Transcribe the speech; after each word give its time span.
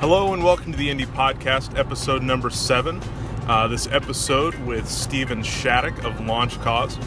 Hello 0.00 0.32
and 0.32 0.42
welcome 0.42 0.72
to 0.72 0.78
the 0.78 0.88
Indy 0.88 1.04
Podcast, 1.04 1.78
episode 1.78 2.22
number 2.22 2.48
seven. 2.48 3.02
Uh, 3.46 3.68
this 3.68 3.86
episode 3.88 4.54
with 4.64 4.88
Steven 4.88 5.42
Shattuck 5.42 6.04
of 6.04 6.24
Launch 6.24 6.58
Cause. 6.60 6.98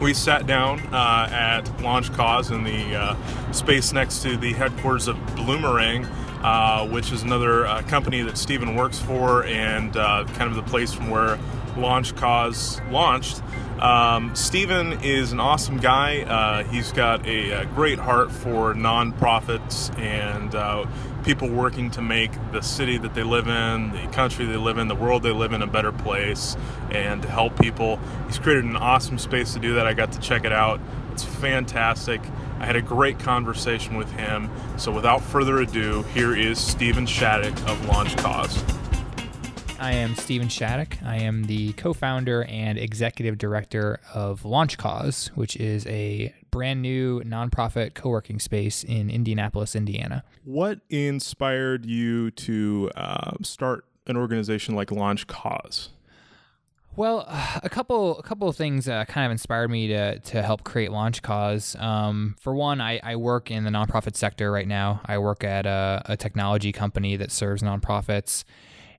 We 0.00 0.12
sat 0.12 0.44
down 0.44 0.80
uh, 0.92 1.28
at 1.30 1.80
Launch 1.80 2.12
Cause 2.14 2.50
in 2.50 2.64
the 2.64 2.96
uh, 2.96 3.52
space 3.52 3.92
next 3.92 4.24
to 4.24 4.36
the 4.36 4.54
headquarters 4.54 5.06
of 5.06 5.14
Bloomerang, 5.36 6.04
uh, 6.42 6.88
which 6.88 7.12
is 7.12 7.22
another 7.22 7.64
uh, 7.64 7.82
company 7.82 8.22
that 8.22 8.36
Steven 8.36 8.74
works 8.74 8.98
for 8.98 9.44
and 9.44 9.96
uh, 9.96 10.24
kind 10.34 10.50
of 10.50 10.56
the 10.56 10.64
place 10.64 10.92
from 10.92 11.10
where 11.10 11.38
Launch 11.76 12.16
Cause 12.16 12.80
launched. 12.90 13.40
Um, 13.78 14.34
Steven 14.34 15.00
is 15.04 15.30
an 15.30 15.38
awesome 15.38 15.76
guy. 15.76 16.64
He's 16.72 16.90
got 16.90 17.24
a, 17.24 17.50
a, 17.50 17.66
great 17.66 17.98
heart 18.00 18.32
for 18.32 18.74
nonprofits 18.74 19.96
and 19.96 20.54
people 21.26 21.48
working 21.48 21.90
to 21.90 22.00
make 22.00 22.30
the 22.52 22.62
city 22.62 22.98
that 22.98 23.12
they 23.12 23.24
live 23.24 23.48
in, 23.48 23.90
the 23.90 24.08
country 24.12 24.46
they 24.46 24.56
live 24.56 24.78
in, 24.78 24.86
the 24.86 24.94
world 24.94 25.24
they 25.24 25.32
live 25.32 25.52
in 25.52 25.60
a 25.60 25.66
better 25.66 25.90
place 25.90 26.56
and 26.92 27.20
to 27.20 27.28
help 27.28 27.58
people. 27.60 27.98
He's 28.28 28.38
created 28.38 28.64
an 28.64 28.76
awesome 28.76 29.18
space 29.18 29.52
to 29.54 29.58
do 29.58 29.74
that. 29.74 29.88
I 29.88 29.92
got 29.92 30.12
to 30.12 30.20
check 30.20 30.44
it 30.44 30.52
out. 30.52 30.80
It's 31.10 31.24
fantastic. 31.24 32.20
I 32.60 32.64
had 32.64 32.76
a 32.76 32.82
great 32.82 33.18
conversation 33.18 33.96
with 33.96 34.08
him. 34.12 34.48
So 34.78 34.92
without 34.92 35.20
further 35.20 35.58
ado, 35.58 36.04
here 36.14 36.36
is 36.36 36.60
Steven 36.60 37.06
Shattuck 37.06 37.58
of 37.68 37.84
Launch 37.86 38.16
Cause. 38.18 38.62
I 39.80 39.92
am 39.92 40.14
Steven 40.14 40.48
Shattuck. 40.48 40.96
I 41.04 41.16
am 41.16 41.44
the 41.44 41.72
co 41.72 41.92
founder 41.92 42.44
and 42.44 42.78
executive 42.78 43.36
director 43.36 43.98
of 44.14 44.44
Launch 44.44 44.78
Cause, 44.78 45.32
which 45.34 45.56
is 45.56 45.86
a 45.86 46.32
brand 46.56 46.80
new 46.80 47.20
nonprofit 47.20 47.92
co 47.92 48.08
working 48.08 48.38
space 48.38 48.82
in 48.82 49.10
Indianapolis, 49.10 49.76
Indiana. 49.76 50.24
What 50.42 50.80
inspired 50.88 51.84
you 51.84 52.30
to 52.30 52.90
uh, 52.96 53.32
start 53.42 53.84
an 54.06 54.16
organization 54.16 54.74
like 54.74 54.90
Launch 54.90 55.26
Cause? 55.26 55.90
Well, 56.96 57.26
a 57.62 57.68
couple 57.68 58.18
a 58.18 58.22
couple 58.22 58.48
of 58.48 58.56
things 58.56 58.88
uh, 58.88 59.04
kind 59.04 59.26
of 59.26 59.32
inspired 59.32 59.70
me 59.70 59.88
to 59.88 60.18
to 60.18 60.40
help 60.40 60.64
create 60.64 60.92
Launch 60.92 61.20
Cause. 61.20 61.76
Um, 61.78 62.36
for 62.40 62.54
one, 62.54 62.80
I, 62.80 63.00
I 63.02 63.16
work 63.16 63.50
in 63.50 63.64
the 63.64 63.70
nonprofit 63.70 64.16
sector 64.16 64.50
right 64.50 64.66
now. 64.66 65.02
I 65.04 65.18
work 65.18 65.44
at 65.44 65.66
a, 65.66 66.00
a 66.06 66.16
technology 66.16 66.72
company 66.72 67.16
that 67.16 67.30
serves 67.30 67.62
nonprofits, 67.62 68.44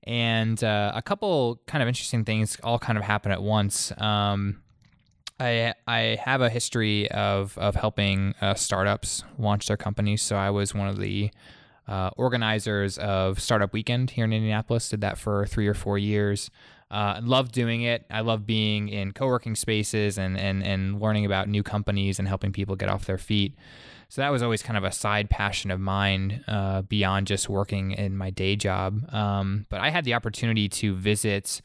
and 0.04 0.64
uh, 0.64 0.92
a 0.94 1.02
couple 1.02 1.60
kind 1.66 1.82
of 1.82 1.88
interesting 1.88 2.24
things 2.24 2.56
all 2.64 2.78
kind 2.78 3.00
of 3.00 3.04
happen 3.04 3.32
at 3.32 3.42
once. 3.42 3.92
Um, 3.98 4.62
I 5.40 5.74
I 5.88 6.18
have 6.24 6.42
a 6.42 6.50
history 6.50 7.10
of 7.12 7.58
of 7.58 7.76
helping 7.76 8.34
uh, 8.42 8.54
startups 8.56 9.24
launch 9.38 9.68
their 9.68 9.78
companies. 9.78 10.22
So 10.22 10.36
I 10.36 10.50
was 10.50 10.74
one 10.74 10.88
of 10.88 11.00
the 11.00 11.32
uh, 11.88 12.10
organizers 12.18 12.98
of 12.98 13.40
Startup 13.40 13.72
Weekend 13.72 14.12
here 14.12 14.26
in 14.26 14.34
Indianapolis. 14.34 14.90
Did 14.90 15.02
that 15.02 15.18
for 15.18 15.46
three 15.46 15.68
or 15.68 15.74
four 15.74 15.98
years. 15.98 16.50
Uh, 16.90 17.20
love 17.22 17.52
doing 17.52 17.82
it. 17.82 18.06
I 18.10 18.22
love 18.22 18.46
being 18.46 18.88
in 18.88 19.12
co-working 19.12 19.56
spaces 19.56 20.18
and 20.18 20.38
and 20.38 20.64
and 20.64 21.02
learning 21.02 21.26
about 21.26 21.48
new 21.48 21.64
companies 21.64 22.20
and 22.20 22.28
helping 22.28 22.52
people 22.52 22.76
get 22.76 22.90
off 22.90 23.06
their 23.06 23.18
feet. 23.18 23.56
So 24.10 24.22
that 24.22 24.30
was 24.30 24.42
always 24.42 24.64
kind 24.64 24.78
of 24.78 24.86
a 24.86 24.92
side 24.92 25.30
passion 25.30 25.70
of 25.70 25.82
mine 25.82 26.44
uh, 26.48 26.84
beyond 26.84 27.28
just 27.28 27.50
working 27.50 27.92
in 27.92 28.16
my 28.16 28.30
day 28.30 28.56
job. 28.56 29.14
Um, 29.14 29.66
but 29.70 29.82
I 29.82 29.90
had 29.90 30.06
the 30.06 30.14
opportunity 30.14 30.70
to 30.70 30.96
visit 30.96 31.62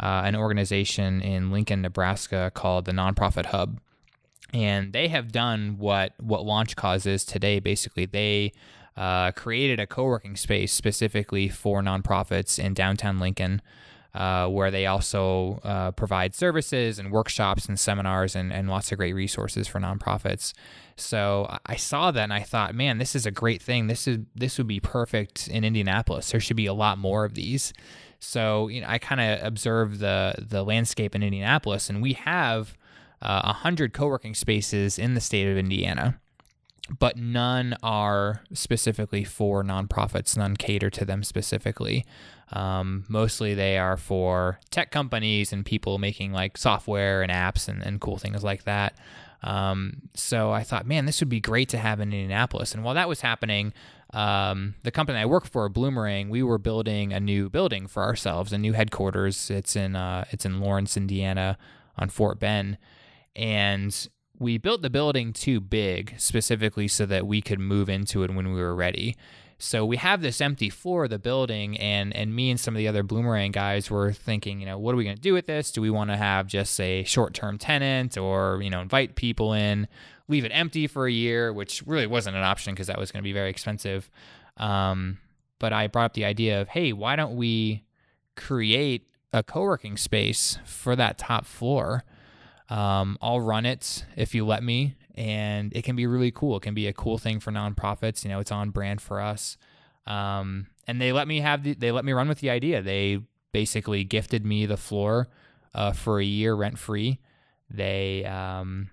uh, 0.00 0.22
an 0.24 0.36
organization 0.36 1.20
in 1.20 1.50
Lincoln, 1.50 1.82
Nebraska 1.82 2.50
called 2.54 2.84
the 2.84 2.92
Nonprofit 2.92 3.46
Hub. 3.46 3.80
And 4.52 4.92
they 4.92 5.08
have 5.08 5.32
done 5.32 5.76
what, 5.78 6.12
what 6.20 6.44
Launch 6.44 6.76
Cause 6.76 7.06
is 7.06 7.24
today. 7.24 7.58
Basically, 7.58 8.06
they 8.06 8.52
uh, 8.96 9.32
created 9.32 9.80
a 9.80 9.86
co 9.86 10.04
working 10.04 10.36
space 10.36 10.72
specifically 10.72 11.48
for 11.48 11.82
nonprofits 11.82 12.58
in 12.58 12.74
downtown 12.74 13.18
Lincoln. 13.18 13.62
Uh, 14.14 14.48
where 14.48 14.70
they 14.70 14.86
also 14.86 15.60
uh, 15.62 15.90
provide 15.90 16.34
services 16.34 16.98
and 16.98 17.12
workshops 17.12 17.66
and 17.66 17.78
seminars 17.78 18.34
and, 18.34 18.50
and 18.50 18.66
lots 18.66 18.90
of 18.90 18.96
great 18.96 19.12
resources 19.12 19.68
for 19.68 19.78
nonprofits. 19.78 20.54
So 20.96 21.54
I 21.66 21.76
saw 21.76 22.10
that 22.12 22.22
and 22.22 22.32
I 22.32 22.40
thought, 22.40 22.74
man, 22.74 22.96
this 22.96 23.14
is 23.14 23.26
a 23.26 23.30
great 23.30 23.60
thing. 23.60 23.88
This 23.88 24.08
is 24.08 24.20
this 24.34 24.56
would 24.56 24.68
be 24.68 24.80
perfect 24.80 25.48
in 25.48 25.64
Indianapolis. 25.64 26.30
There 26.30 26.40
should 26.40 26.56
be 26.56 26.64
a 26.64 26.72
lot 26.72 26.96
more 26.96 27.26
of 27.26 27.34
these. 27.34 27.74
So 28.18 28.68
you 28.68 28.80
know, 28.80 28.88
I 28.88 28.98
kind 28.98 29.20
of 29.20 29.46
observed 29.46 30.00
the 30.00 30.34
the 30.38 30.62
landscape 30.62 31.14
in 31.14 31.22
Indianapolis, 31.22 31.90
and 31.90 32.02
we 32.02 32.14
have 32.14 32.76
uh, 33.22 33.42
a 33.44 33.48
uh, 33.48 33.52
hundred 33.52 33.92
co-working 33.92 34.34
spaces 34.34 34.98
in 34.98 35.14
the 35.14 35.20
state 35.20 35.48
of 35.48 35.56
Indiana 35.56 36.20
but 36.98 37.16
none 37.16 37.76
are 37.82 38.42
specifically 38.52 39.24
for 39.24 39.64
nonprofits. 39.64 40.36
None 40.36 40.56
cater 40.56 40.90
to 40.90 41.04
them 41.04 41.22
specifically. 41.22 42.04
Um, 42.52 43.04
mostly 43.08 43.54
they 43.54 43.76
are 43.76 43.96
for 43.96 44.60
tech 44.70 44.92
companies 44.92 45.52
and 45.52 45.66
people 45.66 45.98
making 45.98 46.32
like 46.32 46.56
software 46.56 47.22
and 47.22 47.32
apps 47.32 47.68
and, 47.68 47.82
and 47.82 48.00
cool 48.00 48.18
things 48.18 48.44
like 48.44 48.64
that. 48.64 48.96
Um, 49.42 50.02
so 50.14 50.52
I 50.52 50.62
thought, 50.62 50.86
man, 50.86 51.06
this 51.06 51.20
would 51.20 51.28
be 51.28 51.40
great 51.40 51.68
to 51.70 51.78
have 51.78 52.00
in 52.00 52.12
Indianapolis. 52.12 52.74
And 52.74 52.84
while 52.84 52.94
that 52.94 53.08
was 53.08 53.20
happening, 53.20 53.72
um, 54.16 54.74
the 54.82 54.90
company 54.90 55.18
I 55.18 55.26
work 55.26 55.46
for, 55.46 55.68
Bloomerang, 55.68 56.30
we 56.30 56.42
were 56.42 56.56
building 56.56 57.12
a 57.12 57.20
new 57.20 57.50
building 57.50 57.86
for 57.86 58.02
ourselves, 58.02 58.50
a 58.50 58.56
new 58.56 58.72
headquarters. 58.72 59.50
It's 59.50 59.76
in 59.76 59.94
uh, 59.94 60.24
it's 60.30 60.46
in 60.46 60.58
Lawrence, 60.58 60.96
Indiana, 60.96 61.58
on 61.98 62.08
Fort 62.08 62.40
Ben, 62.40 62.78
and 63.36 64.08
we 64.38 64.56
built 64.56 64.80
the 64.80 64.88
building 64.88 65.34
too 65.34 65.60
big 65.60 66.14
specifically 66.16 66.88
so 66.88 67.04
that 67.04 67.26
we 67.26 67.42
could 67.42 67.60
move 67.60 67.90
into 67.90 68.22
it 68.22 68.34
when 68.34 68.52
we 68.52 68.60
were 68.60 68.74
ready. 68.74 69.16
So 69.58 69.84
we 69.84 69.96
have 69.96 70.20
this 70.22 70.40
empty 70.40 70.70
floor 70.70 71.04
of 71.04 71.10
the 71.10 71.18
building, 71.18 71.76
and 71.76 72.16
and 72.16 72.34
me 72.34 72.50
and 72.50 72.58
some 72.58 72.74
of 72.74 72.78
the 72.78 72.88
other 72.88 73.04
Bloomerang 73.04 73.52
guys 73.52 73.90
were 73.90 74.14
thinking, 74.14 74.60
you 74.60 74.66
know, 74.66 74.78
what 74.78 74.94
are 74.94 74.96
we 74.96 75.04
going 75.04 75.16
to 75.16 75.22
do 75.22 75.34
with 75.34 75.46
this? 75.46 75.70
Do 75.70 75.82
we 75.82 75.90
want 75.90 76.08
to 76.08 76.16
have 76.16 76.46
just 76.46 76.80
a 76.80 77.04
short-term 77.04 77.58
tenant, 77.58 78.16
or 78.16 78.60
you 78.62 78.70
know, 78.70 78.80
invite 78.80 79.14
people 79.14 79.52
in, 79.52 79.88
leave 80.28 80.44
it 80.44 80.50
empty 80.50 80.86
for 80.86 81.06
a 81.06 81.12
year, 81.12 81.52
which 81.52 81.82
really 81.86 82.06
wasn't 82.06 82.36
an 82.36 82.42
option 82.42 82.74
because 82.74 82.88
that 82.88 82.98
was 82.98 83.12
going 83.12 83.22
to 83.22 83.24
be 83.24 83.32
very 83.32 83.50
expensive. 83.50 84.10
Um, 84.56 85.18
but 85.58 85.72
I 85.72 85.86
brought 85.86 86.06
up 86.06 86.14
the 86.14 86.24
idea 86.24 86.60
of, 86.60 86.68
hey, 86.68 86.92
why 86.92 87.16
don't 87.16 87.36
we 87.36 87.84
create 88.36 89.08
a 89.32 89.42
co-working 89.42 89.96
space 89.96 90.58
for 90.64 90.96
that 90.96 91.18
top 91.18 91.46
floor? 91.46 92.04
Um, 92.68 93.16
I'll 93.22 93.40
run 93.40 93.64
it 93.64 94.04
if 94.16 94.34
you 94.34 94.44
let 94.44 94.62
me, 94.62 94.96
and 95.14 95.72
it 95.74 95.82
can 95.82 95.96
be 95.96 96.06
really 96.06 96.30
cool. 96.30 96.56
It 96.56 96.62
can 96.62 96.74
be 96.74 96.88
a 96.88 96.92
cool 96.92 97.18
thing 97.18 97.40
for 97.40 97.52
nonprofits. 97.52 98.24
You 98.24 98.30
know, 98.30 98.40
it's 98.40 98.52
on 98.52 98.70
brand 98.70 99.00
for 99.00 99.20
us. 99.20 99.56
Um, 100.06 100.66
and 100.86 101.00
they 101.00 101.12
let 101.12 101.28
me 101.28 101.40
have 101.40 101.62
the, 101.62 101.74
they 101.74 101.92
let 101.92 102.04
me 102.04 102.12
run 102.12 102.28
with 102.28 102.40
the 102.40 102.50
idea. 102.50 102.82
They 102.82 103.20
basically 103.52 104.04
gifted 104.04 104.44
me 104.44 104.66
the 104.66 104.76
floor 104.76 105.28
uh, 105.74 105.92
for 105.92 106.20
a 106.20 106.24
year 106.24 106.54
rent 106.54 106.78
free. 106.78 107.20
They 107.70 108.24
um, 108.24 108.90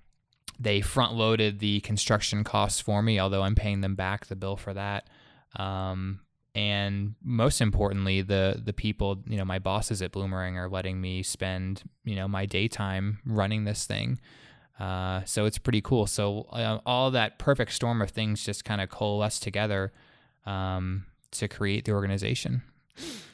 they 0.59 0.81
front 0.81 1.13
loaded 1.13 1.59
the 1.59 1.79
construction 1.81 2.43
costs 2.43 2.79
for 2.79 3.01
me, 3.01 3.19
although 3.19 3.43
I'm 3.43 3.55
paying 3.55 3.81
them 3.81 3.95
back 3.95 4.27
the 4.27 4.35
bill 4.35 4.55
for 4.55 4.73
that. 4.73 5.07
Um, 5.55 6.19
and 6.55 7.15
most 7.23 7.61
importantly 7.61 8.21
the 8.21 8.61
the 8.63 8.73
people 8.73 9.23
you 9.25 9.37
know 9.37 9.45
my 9.45 9.57
bosses 9.57 10.01
at 10.03 10.11
bloomerang 10.11 10.55
are 10.55 10.69
letting 10.69 11.01
me 11.01 11.23
spend 11.23 11.81
you 12.03 12.15
know 12.15 12.27
my 12.27 12.45
daytime 12.45 13.19
running 13.25 13.63
this 13.63 13.85
thing. 13.85 14.19
Uh, 14.79 15.23
so 15.25 15.45
it's 15.45 15.59
pretty 15.59 15.81
cool. 15.81 16.07
So 16.07 16.47
uh, 16.51 16.79
all 16.85 17.11
that 17.11 17.37
perfect 17.37 17.73
storm 17.73 18.01
of 18.01 18.09
things 18.09 18.43
just 18.43 18.65
kind 18.65 18.81
of 18.81 18.89
coalesce 18.89 19.39
together 19.39 19.93
um, 20.47 21.05
to 21.31 21.47
create 21.47 21.85
the 21.85 21.91
organization. 21.91 22.63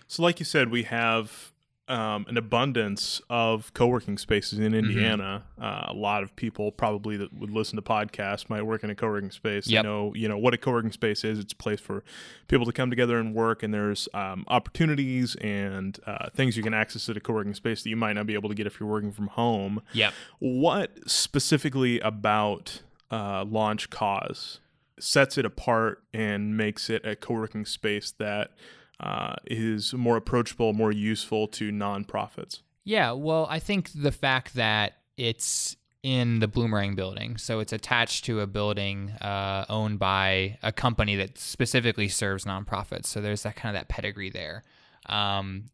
So 0.08 0.22
like 0.22 0.40
you 0.40 0.46
said 0.46 0.70
we 0.70 0.84
have 0.84 1.54
um, 1.90 2.26
an 2.30 2.38
abundance 2.38 3.20
of 3.30 3.74
co-working 3.74 4.18
spaces 4.18 4.60
in 4.60 4.66
mm-hmm. 4.66 4.76
Indiana. 4.76 5.44
Mm-hmm. 5.60 5.64
Uh, 5.64 5.94
a 5.94 5.96
lot 5.96 6.24
of 6.24 6.36
people 6.36 6.72
probably 6.72 7.18
that 7.18 7.34
would 7.34 7.50
listen 7.50 7.76
to 7.76 7.82
podcasts 7.82 8.50
might 8.50 8.62
work 8.62 8.84
in 8.84 8.90
a 8.90 8.96
co-working 8.96 9.32
space. 9.32 9.68
Yep. 9.68 9.84
They 9.84 9.90
know, 9.90 10.14
you 10.14 10.30
know 10.30 10.38
what 10.38 10.54
a 10.54 10.58
co-working 10.58 10.92
space 10.92 11.24
is. 11.24 11.40
It's 11.40 11.54
a 11.54 11.56
place 11.56 11.80
for 11.80 12.04
people 12.48 12.66
to 12.66 12.72
come 12.72 12.90
together 12.90 13.18
and 13.18 13.34
work, 13.34 13.64
and 13.64 13.74
there's 13.74 14.08
um, 14.14 14.46
opportunities 14.48 15.36
and 15.36 16.00
uh, 16.06 16.30
things 16.30 16.56
you 16.56 16.64
can 16.64 16.74
access 16.74 17.10
at 17.10 17.18
a 17.18 17.20
co-working 17.20 17.56
space 17.56 17.84
that 17.84 17.90
you 17.90 17.98
might 17.98 18.14
not 18.14 18.28
be 18.28 18.36
able 18.36 18.50
to 18.50 18.56
get 18.56 18.68
if 18.68 18.80
you're 18.80 18.90
working 18.90 19.12
from 19.12 19.28
home. 19.28 19.82
Yep. 19.94 20.14
What 20.38 20.92
specifically 21.10 22.00
about 22.02 22.84
uh, 23.10 23.44
Launch 23.46 23.90
Cause 23.90 24.60
sets 25.00 25.38
it 25.38 25.46
apart 25.46 26.04
and 26.14 26.56
makes 26.56 26.90
it 26.90 27.06
a 27.06 27.16
co-working 27.16 27.66
space 27.66 28.12
that 28.12 28.52
uh, 29.00 29.36
is 29.46 29.94
more 29.94 30.18
approachable, 30.18 30.74
more 30.74 30.92
useful 30.92 31.48
to 31.48 31.72
nonprofits? 31.72 32.62
Yeah, 32.84 33.12
well, 33.12 33.48
I 33.50 33.60
think 33.60 33.92
the 33.94 34.12
fact 34.12 34.56
that 34.56 34.98
it's 35.18 35.76
in 36.02 36.40
the 36.40 36.48
Bloomerang 36.48 36.96
building, 36.96 37.38
so 37.38 37.60
it's 37.60 37.74
attached 37.74 38.26
to 38.26 38.40
a 38.40 38.48
building 38.48 39.12
uh, 39.22 39.66
owned 39.70 40.00
by 40.00 40.58
a 40.64 40.72
company 40.72 41.16
that 41.18 41.38
specifically 41.38 42.08
serves 42.08 42.46
nonprofits. 42.46 43.08
So 43.08 43.22
there's 43.22 43.44
that 43.44 43.56
kind 43.56 43.76
of 43.76 43.82
that 43.82 43.90
pedigree 43.90 44.30
there. 44.30 44.64
Um, 45.08 45.66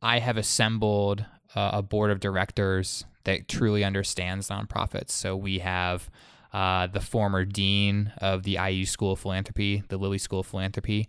I 0.00 0.18
have 0.18 0.36
assembled 0.36 1.24
uh, 1.54 1.70
a 1.74 1.82
board 1.82 2.10
of 2.10 2.20
directors 2.20 3.04
that 3.24 3.48
truly 3.48 3.84
understands 3.84 4.48
nonprofits. 4.48 5.10
So 5.10 5.36
we 5.36 5.60
have 5.60 6.10
uh, 6.52 6.86
the 6.86 7.00
former 7.00 7.44
dean 7.44 8.12
of 8.18 8.42
the 8.42 8.58
IU 8.58 8.84
School 8.84 9.12
of 9.12 9.20
Philanthropy, 9.20 9.82
the 9.88 9.96
Lilly 9.96 10.18
School 10.18 10.40
of 10.40 10.46
Philanthropy. 10.46 11.08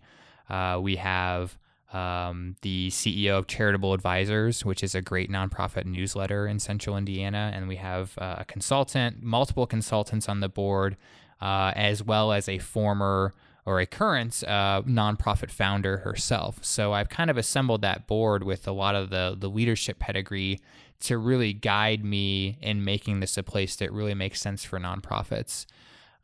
Uh, 0.53 0.79
we 0.79 0.97
have 0.97 1.57
um, 1.94 2.55
the 2.61 2.89
CEO 2.89 3.39
of 3.39 3.47
Charitable 3.47 3.94
Advisors, 3.94 4.63
which 4.63 4.83
is 4.83 4.94
a 4.94 5.01
great 5.01 5.31
nonprofit 5.31 5.85
newsletter 5.85 6.45
in 6.45 6.59
Central 6.59 6.95
Indiana, 6.95 7.51
and 7.55 7.67
we 7.67 7.77
have 7.77 8.15
uh, 8.19 8.35
a 8.38 8.45
consultant, 8.45 9.23
multiple 9.23 9.65
consultants 9.65 10.29
on 10.29 10.41
the 10.41 10.50
board, 10.50 10.95
uh, 11.41 11.73
as 11.75 12.03
well 12.03 12.31
as 12.31 12.47
a 12.47 12.59
former 12.59 13.33
or 13.65 13.79
a 13.79 13.88
current 13.88 14.44
uh, 14.44 14.83
nonprofit 14.83 15.50
founder 15.50 15.97
herself. 15.97 16.63
So 16.63 16.94
I've 16.94 17.09
kind 17.09 17.31
of 17.31 17.38
assembled 17.38 17.81
that 17.81 18.05
board 18.05 18.44
with 18.44 18.67
a 18.67 18.71
lot 18.71 18.94
of 18.94 19.09
the 19.09 19.35
the 19.35 19.50
leadership 19.50 19.97
pedigree 19.97 20.59
to 21.00 21.17
really 21.17 21.53
guide 21.53 22.05
me 22.05 22.59
in 22.61 22.83
making 22.83 23.21
this 23.21 23.38
a 23.38 23.44
place 23.44 23.75
that 23.77 23.91
really 23.91 24.13
makes 24.13 24.39
sense 24.39 24.63
for 24.63 24.79
nonprofits. 24.79 25.65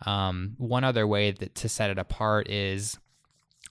Um, 0.05 0.53
one 0.59 0.83
other 0.83 1.07
way 1.07 1.31
that 1.31 1.55
to 1.55 1.69
set 1.69 1.89
it 1.89 1.97
apart 1.97 2.47
is 2.47 2.99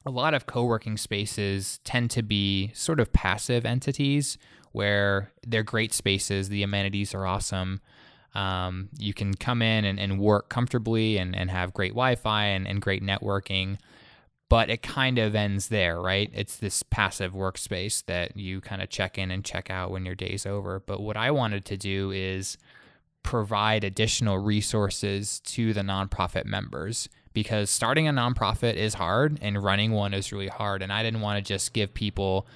a 0.09 0.11
lot 0.11 0.33
of 0.33 0.47
co-working 0.47 0.97
spaces 0.97 1.81
tend 1.85 2.11
to 2.11 2.23
be 2.23 2.71
sort 2.73 2.99
of 2.99 3.13
passive 3.13 3.67
entities 3.67 4.39
where 4.73 5.31
they're 5.47 5.63
great 5.63 5.93
spaces 5.93 6.49
the 6.49 6.63
amenities 6.63 7.15
are 7.15 7.27
awesome. 7.27 7.83
Um, 8.35 8.89
you 8.99 9.13
can 9.13 9.35
come 9.35 9.61
in 9.61 9.85
and, 9.85 10.01
and 10.01 10.19
work 10.19 10.49
comfortably 10.49 11.19
and, 11.19 11.37
and 11.37 11.51
have 11.51 11.75
great 11.75 11.93
wi-fi 11.93 12.45
and, 12.47 12.67
and 12.67 12.81
great 12.81 13.03
networking 13.03 13.77
but 14.49 14.71
it 14.71 14.83
kind 14.83 15.19
of 15.19 15.35
ends 15.35 15.69
there 15.69 16.01
right? 16.01 16.31
It's 16.33 16.57
this 16.57 16.83
passive 16.83 17.35
workspace 17.35 18.03
that 18.07 18.35
you 18.35 18.63
kind 18.63 18.81
of 18.81 18.89
check 18.89 19.19
in 19.19 19.31
and 19.31 19.45
check 19.45 19.69
out 19.69 19.91
when 19.91 20.07
your 20.07 20.15
day's 20.15 20.47
over. 20.47 20.81
But 20.81 21.03
what 21.03 21.19
i 21.19 21.31
wanted 21.31 21.67
to 21.67 21.77
do 21.77 22.11
is 22.13 22.57
provide 23.23 23.85
additional 23.85 24.39
resources 24.39 25.41
to 25.41 25.75
the 25.75 25.83
nonprofit 25.83 26.47
members 26.47 27.11
because 27.39 27.71
starting 27.71 28.09
a 28.09 28.13
nonprofit 28.13 28.75
is 28.75 28.95
hard 28.95 29.39
and 29.41 29.63
running 29.63 29.93
one 29.93 30.13
is 30.13 30.33
really 30.33 30.49
hard. 30.49 30.83
And 30.83 30.93
I 30.93 31.05
didn't 31.05 31.21
want 31.21 31.39
to 31.39 31.49
just 31.49 31.73
give 31.73 31.95
people 31.95 32.49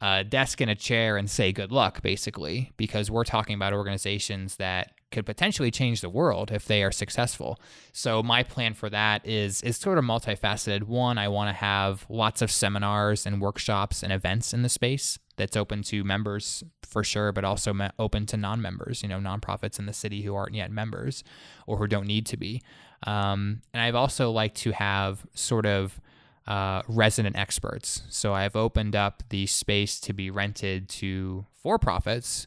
a 0.00 0.24
desk 0.24 0.62
and 0.62 0.70
a 0.70 0.74
chair 0.74 1.18
and 1.18 1.28
say 1.28 1.52
good 1.52 1.70
luck, 1.70 2.00
basically, 2.00 2.72
because 2.78 3.10
we're 3.10 3.24
talking 3.24 3.54
about 3.54 3.74
organizations 3.74 4.56
that 4.56 4.92
could 5.10 5.26
potentially 5.26 5.70
change 5.70 6.00
the 6.00 6.08
world 6.08 6.50
if 6.50 6.64
they 6.64 6.82
are 6.82 6.90
successful. 6.90 7.60
So 7.92 8.22
my 8.22 8.42
plan 8.42 8.72
for 8.72 8.88
that 8.88 9.26
is 9.26 9.60
is 9.60 9.76
sort 9.76 9.98
of 9.98 10.04
multifaceted. 10.04 10.84
One, 10.84 11.18
I 11.18 11.28
want 11.28 11.50
to 11.50 11.54
have 11.54 12.06
lots 12.08 12.40
of 12.40 12.50
seminars 12.50 13.26
and 13.26 13.42
workshops 13.42 14.02
and 14.02 14.10
events 14.10 14.54
in 14.54 14.62
the 14.62 14.70
space 14.70 15.18
that's 15.36 15.56
open 15.56 15.82
to 15.82 16.02
members 16.02 16.64
for 16.82 17.04
sure, 17.04 17.30
but 17.30 17.44
also 17.44 17.74
open 17.98 18.24
to 18.24 18.38
non-members, 18.38 19.02
you 19.02 19.08
know, 19.10 19.18
nonprofits 19.18 19.78
in 19.78 19.84
the 19.84 19.92
city 19.92 20.22
who 20.22 20.34
aren't 20.34 20.54
yet 20.54 20.70
members 20.70 21.22
or 21.66 21.76
who 21.76 21.86
don't 21.86 22.06
need 22.06 22.24
to 22.24 22.38
be. 22.38 22.62
Um, 23.06 23.62
and 23.72 23.82
I've 23.82 23.94
also 23.94 24.30
like 24.30 24.54
to 24.56 24.72
have 24.72 25.26
sort 25.34 25.66
of 25.66 26.00
uh, 26.46 26.82
resident 26.88 27.36
experts. 27.36 28.02
So 28.08 28.34
I've 28.34 28.56
opened 28.56 28.96
up 28.96 29.22
the 29.28 29.46
space 29.46 30.00
to 30.00 30.12
be 30.12 30.30
rented 30.30 30.88
to 30.90 31.46
for 31.54 31.78
profits 31.78 32.46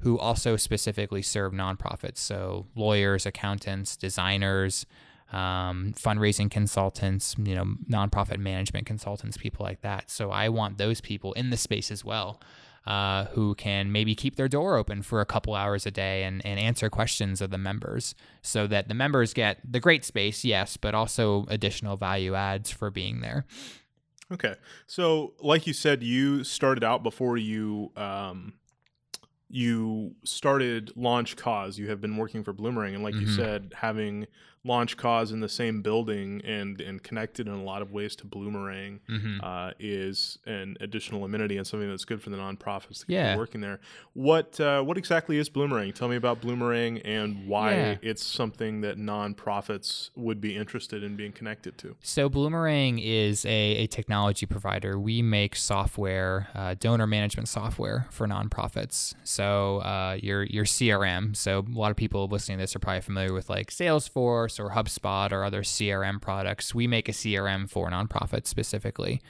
who 0.00 0.18
also 0.18 0.56
specifically 0.56 1.22
serve 1.22 1.52
nonprofits. 1.52 2.18
So 2.18 2.66
lawyers, 2.74 3.26
accountants, 3.26 3.96
designers, 3.96 4.86
um, 5.32 5.94
fundraising 5.96 6.50
consultants, 6.50 7.34
you 7.38 7.54
know, 7.54 7.74
nonprofit 7.90 8.38
management 8.38 8.86
consultants, 8.86 9.36
people 9.36 9.64
like 9.64 9.80
that. 9.80 10.10
So 10.10 10.30
I 10.30 10.48
want 10.48 10.78
those 10.78 11.00
people 11.00 11.32
in 11.32 11.50
the 11.50 11.56
space 11.56 11.90
as 11.90 12.04
well 12.04 12.40
uh, 12.86 13.26
who 13.26 13.54
can 13.54 13.90
maybe 13.90 14.14
keep 14.14 14.36
their 14.36 14.48
door 14.48 14.76
open 14.76 15.02
for 15.02 15.20
a 15.20 15.26
couple 15.26 15.54
hours 15.54 15.86
a 15.86 15.90
day 15.90 16.24
and, 16.24 16.44
and 16.44 16.60
answer 16.60 16.90
questions 16.90 17.40
of 17.40 17.50
the 17.50 17.58
members 17.58 18.14
so 18.42 18.66
that 18.66 18.88
the 18.88 18.94
members 18.94 19.32
get 19.32 19.58
the 19.64 19.80
great 19.80 20.04
space, 20.04 20.44
yes, 20.44 20.76
but 20.76 20.94
also 20.94 21.46
additional 21.48 21.96
value 21.96 22.34
adds 22.34 22.70
for 22.70 22.90
being 22.90 23.20
there. 23.20 23.46
Okay. 24.32 24.54
So, 24.86 25.34
like 25.40 25.66
you 25.66 25.72
said, 25.72 26.02
you 26.02 26.44
started 26.44 26.82
out 26.84 27.02
before 27.02 27.36
you 27.36 27.92
um, 27.96 28.54
you 29.48 30.14
started 30.24 30.92
Launch 30.96 31.36
Cause. 31.36 31.78
You 31.78 31.88
have 31.88 32.00
been 32.00 32.16
working 32.16 32.42
for 32.42 32.52
Bloomerang, 32.52 32.94
and 32.94 33.02
like 33.02 33.14
mm-hmm. 33.14 33.26
you 33.26 33.32
said, 33.32 33.74
having 33.76 34.26
launch 34.64 34.96
cause 34.96 35.30
in 35.30 35.40
the 35.40 35.48
same 35.48 35.82
building 35.82 36.40
and 36.44 36.80
and 36.80 37.02
connected 37.02 37.46
in 37.46 37.54
a 37.54 37.62
lot 37.62 37.82
of 37.82 37.92
ways 37.92 38.16
to 38.16 38.24
Bloomerang 38.24 39.00
mm-hmm. 39.08 39.38
uh, 39.42 39.72
is 39.78 40.38
an 40.46 40.76
additional 40.80 41.24
amenity 41.24 41.58
and 41.58 41.66
something 41.66 41.88
that's 41.88 42.06
good 42.06 42.22
for 42.22 42.30
the 42.30 42.36
nonprofits 42.36 43.04
to 43.04 43.12
yeah. 43.12 43.36
working 43.36 43.60
there. 43.60 43.78
What 44.14 44.58
uh, 44.60 44.82
what 44.82 44.96
exactly 44.96 45.36
is 45.36 45.50
Bloomerang? 45.50 45.94
Tell 45.94 46.08
me 46.08 46.16
about 46.16 46.40
Bloomerang 46.40 47.02
and 47.04 47.46
why 47.46 47.74
yeah. 47.74 47.96
it's 48.00 48.24
something 48.24 48.80
that 48.80 48.96
nonprofits 48.96 50.10
would 50.16 50.40
be 50.40 50.56
interested 50.56 51.02
in 51.02 51.14
being 51.14 51.32
connected 51.32 51.76
to. 51.78 51.96
So 52.00 52.30
Bloomerang 52.30 53.00
is 53.02 53.44
a, 53.44 53.48
a 53.48 53.86
technology 53.86 54.46
provider. 54.46 54.98
We 54.98 55.20
make 55.20 55.56
software, 55.56 56.48
uh, 56.54 56.74
donor 56.78 57.06
management 57.06 57.48
software 57.48 58.06
for 58.10 58.26
nonprofits. 58.26 59.14
So 59.24 59.78
uh, 59.78 60.18
your 60.22 60.44
your 60.44 60.64
CRM. 60.64 61.36
So 61.36 61.58
a 61.58 61.78
lot 61.78 61.90
of 61.90 61.96
people 61.96 62.26
listening 62.28 62.58
to 62.58 62.62
this 62.62 62.74
are 62.74 62.78
probably 62.78 63.02
familiar 63.02 63.32
with 63.34 63.50
like 63.50 63.70
Salesforce 63.70 64.53
Salesforce 64.54 64.60
or 64.60 64.70
HubSpot 64.70 65.32
or 65.32 65.44
other 65.44 65.62
CRM 65.62 66.20
products. 66.20 66.74
We 66.74 66.86
make 66.86 67.08
a 67.08 67.12
CRM 67.12 67.68
for 67.68 67.90
nonprofits 67.90 68.46
specifically. 68.46 69.20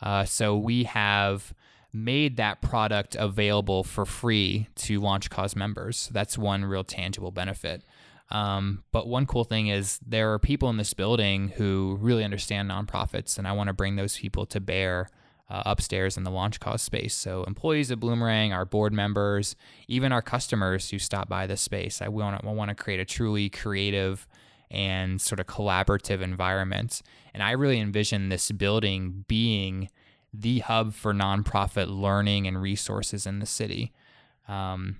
Uh, 0.00 0.24
so 0.24 0.56
we 0.56 0.84
have 0.84 1.54
made 1.92 2.36
that 2.36 2.62
product 2.62 3.16
available 3.16 3.82
for 3.82 4.06
free 4.06 4.68
to 4.76 5.00
Launch 5.00 5.28
Cause 5.28 5.56
members. 5.56 6.08
That's 6.12 6.38
one 6.38 6.64
real 6.64 6.84
tangible 6.84 7.32
benefit. 7.32 7.82
Um, 8.30 8.84
but 8.92 9.08
one 9.08 9.26
cool 9.26 9.42
thing 9.42 9.66
is 9.66 9.98
there 10.06 10.32
are 10.32 10.38
people 10.38 10.70
in 10.70 10.76
this 10.76 10.94
building 10.94 11.48
who 11.56 11.98
really 12.00 12.22
understand 12.22 12.70
nonprofits, 12.70 13.38
and 13.38 13.48
I 13.48 13.52
want 13.52 13.66
to 13.66 13.72
bring 13.72 13.96
those 13.96 14.16
people 14.16 14.46
to 14.46 14.60
bear 14.60 15.08
uh, 15.50 15.64
upstairs 15.66 16.16
in 16.16 16.22
the 16.22 16.30
Launch 16.30 16.60
Cause 16.60 16.80
space. 16.80 17.12
So 17.12 17.42
employees 17.42 17.90
of 17.90 17.98
Bloomerang, 17.98 18.54
our 18.54 18.64
board 18.64 18.92
members, 18.92 19.56
even 19.88 20.12
our 20.12 20.22
customers 20.22 20.90
who 20.90 21.00
stop 21.00 21.28
by 21.28 21.48
this 21.48 21.60
space, 21.60 22.00
I 22.00 22.08
want 22.08 22.68
to 22.68 22.74
create 22.76 23.00
a 23.00 23.04
truly 23.04 23.48
creative 23.48 24.28
and 24.70 25.20
sort 25.20 25.40
of 25.40 25.46
collaborative 25.46 26.20
environments. 26.20 27.02
And 27.34 27.42
I 27.42 27.52
really 27.52 27.80
envision 27.80 28.28
this 28.28 28.50
building 28.50 29.24
being 29.28 29.88
the 30.32 30.60
hub 30.60 30.94
for 30.94 31.12
nonprofit 31.12 31.88
learning 31.88 32.46
and 32.46 32.60
resources 32.60 33.26
in 33.26 33.40
the 33.40 33.46
city. 33.46 33.92
Um, 34.48 34.96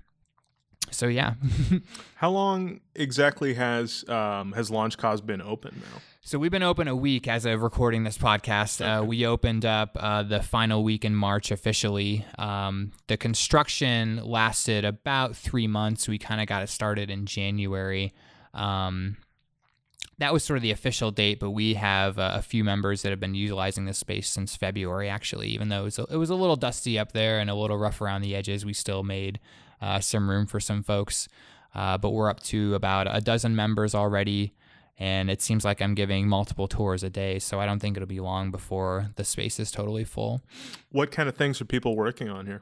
so 0.90 1.06
yeah. 1.06 1.34
How 2.17 2.31
long 2.31 2.81
exactly 2.94 3.55
has 3.55 4.05
um, 4.08 4.53
has 4.53 4.70
Launch 4.70 4.98
Cause 4.98 5.20
been 5.20 5.41
open 5.41 5.81
now? 5.81 6.00
So 6.22 6.39
we've 6.39 6.50
been 6.50 6.62
open 6.62 6.86
a 6.86 6.94
week 6.94 7.27
as 7.29 7.46
of 7.46 7.62
recording 7.62 8.05
this 8.05 8.19
podcast. 8.19 8.81
Uh, 8.81 8.84
okay. 8.84 8.93
Uh, 8.93 9.03
we 9.05 9.27
opened 9.27 9.65
up 9.65 9.96
uh, 9.98 10.22
the 10.22 10.43
final 10.43 10.84
week 10.84 11.05
in 11.05 11.15
March 11.15 11.50
officially. 11.50 12.27
Um, 12.39 12.93
the 13.06 13.17
construction 13.17 14.22
lasted 14.24 14.84
about 14.84 15.34
three 15.34 15.67
months. 15.67 16.08
We 16.08 16.19
kind 16.19 16.41
of 16.41 16.46
got 16.46 16.62
it 16.62 16.69
started 16.69 17.10
in 17.10 17.27
January. 17.27 18.12
Um, 18.53 19.17
that 20.20 20.34
was 20.34 20.44
sort 20.44 20.58
of 20.58 20.62
the 20.62 20.70
official 20.70 21.10
date, 21.10 21.41
but 21.41 21.50
we 21.50 21.74
have 21.74 22.19
uh, 22.19 22.32
a 22.34 22.43
few 22.43 22.62
members 22.62 23.00
that 23.03 23.08
have 23.08 23.20
been 23.20 23.34
utilizing 23.34 23.86
this 23.86 23.96
space 23.96 24.29
since 24.29 24.55
February, 24.55 25.08
actually. 25.08 25.48
Even 25.48 25.70
though 25.70 25.81
it 25.81 25.84
was, 25.84 25.98
a, 25.98 26.06
it 26.10 26.17
was 26.17 26.29
a 26.29 26.34
little 26.34 26.56
dusty 26.56 26.98
up 26.98 27.12
there 27.12 27.41
and 27.41 27.48
a 27.48 27.55
little 27.55 27.79
rough 27.79 28.03
around 28.03 28.20
the 28.20 28.36
edges, 28.36 28.67
we 28.67 28.74
still 28.74 29.03
made 29.03 29.41
uh, 29.81 29.98
some 29.98 30.29
room 30.29 30.46
for 30.46 30.60
some 30.60 30.82
folks. 30.82 31.27
Uh, 31.74 31.96
but 31.96 32.10
we're 32.10 32.29
up 32.29 32.41
to 32.41 32.74
about 32.74 33.06
a 33.10 33.22
dozen 33.22 33.56
members 33.56 33.94
already, 33.94 34.53
and 34.98 35.31
it 35.31 35.41
seems 35.41 35.65
like 35.65 35.81
I'm 35.81 35.94
giving 35.94 36.29
multiple 36.29 36.69
tours 36.69 37.03
a 37.03 37.08
day. 37.08 37.39
So 37.39 37.58
I 37.58 37.65
don't 37.65 37.79
think 37.79 37.96
it'll 37.96 38.06
be 38.06 38.20
long 38.20 38.50
before 38.50 39.10
the 39.17 39.24
space 39.24 39.58
is 39.58 39.70
totally 39.70 40.05
full. 40.05 40.43
What 40.91 41.10
kind 41.10 41.31
of 41.31 41.36
things 41.36 41.62
are 41.62 41.65
people 41.65 41.96
working 41.96 42.29
on 42.29 42.44
here? 42.44 42.60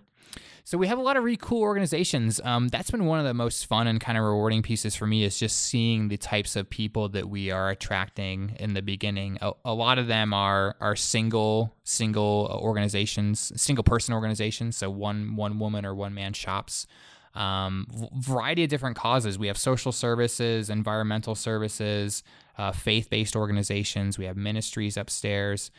So 0.64 0.76
we 0.76 0.86
have 0.88 0.98
a 0.98 1.02
lot 1.02 1.16
of 1.16 1.24
really 1.24 1.38
cool 1.40 1.62
organizations. 1.62 2.42
Um, 2.44 2.68
that's 2.68 2.90
been 2.90 3.06
one 3.06 3.18
of 3.18 3.24
the 3.24 3.32
most 3.32 3.64
fun 3.64 3.86
and 3.86 3.98
kind 3.98 4.18
of 4.18 4.24
rewarding 4.24 4.62
pieces 4.62 4.94
for 4.94 5.06
me 5.06 5.24
is 5.24 5.38
just 5.38 5.56
seeing 5.56 6.08
the 6.08 6.18
types 6.18 6.56
of 6.56 6.68
people 6.68 7.08
that 7.08 7.26
we 7.26 7.50
are 7.50 7.70
attracting 7.70 8.54
in 8.60 8.74
the 8.74 8.82
beginning. 8.82 9.38
A, 9.40 9.52
a 9.64 9.72
lot 9.72 9.98
of 9.98 10.08
them 10.08 10.34
are 10.34 10.76
are 10.78 10.94
single 10.94 11.74
single 11.84 12.60
organizations, 12.62 13.50
single 13.56 13.82
person 13.82 14.12
organizations. 14.12 14.76
So 14.76 14.90
one 14.90 15.36
one 15.36 15.58
woman 15.58 15.86
or 15.86 15.94
one 15.94 16.12
man 16.12 16.34
shops. 16.34 16.86
Um, 17.34 17.86
variety 18.16 18.64
of 18.64 18.68
different 18.68 18.96
causes. 18.96 19.38
We 19.38 19.46
have 19.46 19.56
social 19.56 19.92
services, 19.92 20.68
environmental 20.68 21.34
services, 21.34 22.22
uh, 22.58 22.72
faith 22.72 23.08
based 23.08 23.36
organizations. 23.36 24.18
We 24.18 24.26
have 24.26 24.36
ministries 24.36 24.96
upstairs. 24.98 25.70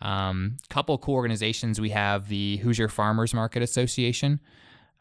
Um, 0.00 0.56
couple 0.68 0.96
cool 0.98 1.14
organizations. 1.14 1.80
We 1.80 1.90
have 1.90 2.28
the 2.28 2.58
Hoosier 2.58 2.88
Farmers 2.88 3.34
Market 3.34 3.62
Association, 3.62 4.40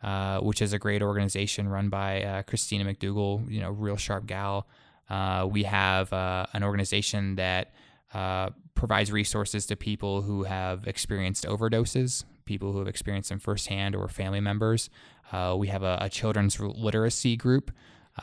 uh, 0.01 0.39
which 0.39 0.61
is 0.61 0.73
a 0.73 0.79
great 0.79 1.01
organization 1.01 1.67
run 1.67 1.89
by 1.89 2.23
uh, 2.23 2.41
Christina 2.43 2.85
McDougall. 2.85 3.49
You 3.49 3.61
know, 3.61 3.71
real 3.71 3.97
sharp 3.97 4.25
gal. 4.25 4.67
Uh, 5.09 5.47
we 5.49 5.63
have 5.63 6.11
uh, 6.11 6.45
an 6.53 6.63
organization 6.63 7.35
that 7.35 7.71
uh, 8.13 8.49
provides 8.75 9.11
resources 9.11 9.65
to 9.67 9.75
people 9.75 10.21
who 10.21 10.43
have 10.43 10.87
experienced 10.87 11.45
overdoses, 11.45 12.23
people 12.45 12.71
who 12.71 12.79
have 12.79 12.87
experienced 12.87 13.29
them 13.29 13.39
firsthand 13.39 13.95
or 13.95 14.07
family 14.07 14.39
members. 14.39 14.89
Uh, 15.31 15.55
we 15.57 15.67
have 15.67 15.83
a, 15.83 15.97
a 16.01 16.09
children's 16.09 16.59
literacy 16.59 17.35
group. 17.35 17.71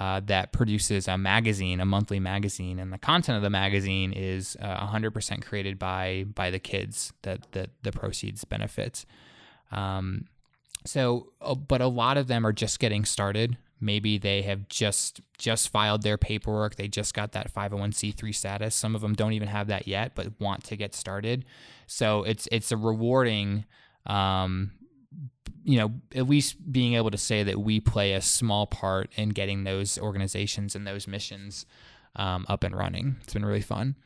Uh, 0.01 0.21
that 0.27 0.53
produces 0.53 1.07
a 1.07 1.17
magazine, 1.17 1.81
a 1.81 1.85
monthly 1.85 2.19
magazine, 2.19 2.79
and 2.79 2.93
the 2.93 2.99
content 2.99 3.37
of 3.37 3.43
the 3.43 3.51
magazine 3.51 4.13
is 4.13 4.57
uh, 4.61 4.87
100% 4.89 5.45
created 5.45 5.79
by 5.79 6.25
by 6.35 6.51
the 6.51 6.59
kids 6.59 7.13
that 7.23 7.51
that 7.53 7.71
the 7.83 7.93
proceeds 7.93 8.45
benefits. 8.45 9.07
Um, 9.71 10.27
so, 10.85 11.33
uh, 11.41 11.55
but 11.55 11.81
a 11.81 11.87
lot 11.87 12.17
of 12.17 12.27
them 12.27 12.47
are 12.47 12.53
just 12.53 12.79
getting 12.79 13.05
started. 13.05 13.57
Maybe 13.81 14.19
they 14.19 14.43
have 14.43 14.69
just 14.69 15.21
just 15.39 15.69
filed 15.69 16.03
their 16.03 16.17
paperwork. 16.19 16.77
They 16.77 16.89
just 16.89 17.15
got 17.15 17.33
that 17.33 17.53
501c3 17.53 18.35
status. 18.35 18.75
Some 18.75 18.95
of 18.95 19.01
them 19.01 19.15
don't 19.15 19.33
even 19.33 19.49
have 19.49 19.67
that 19.69 19.87
yet, 19.87 20.15
but 20.15 20.41
want 20.41 20.65
to 20.65 20.77
get 20.77 20.95
started. 20.95 21.45
So 21.87 22.23
it's 22.23 22.49
it's 22.51 22.73
a 22.73 22.77
rewarding, 22.77 23.65
um, 24.07 24.73
you 25.65 25.79
know, 25.79 25.93
at 26.15 26.29
least 26.29 26.71
being 26.71 26.95
able 26.95 27.11
to 27.11 27.19
say 27.19 27.43
that 27.43 27.59
we 27.59 27.81
play 27.81 28.13
a 28.13 28.21
small 28.21 28.67
part 28.67 29.11
in 29.17 29.31
getting 29.31 29.65
those 29.65 29.99
organizations 29.99 30.75
and 30.75 30.87
those 30.87 31.09
missions 31.09 31.67
um, 32.17 32.47
up 32.49 32.63
and 32.63 32.77
running. 32.77 33.17
It's 33.23 33.33
been 33.33 33.45
really 33.45 33.61
fun 33.61 33.97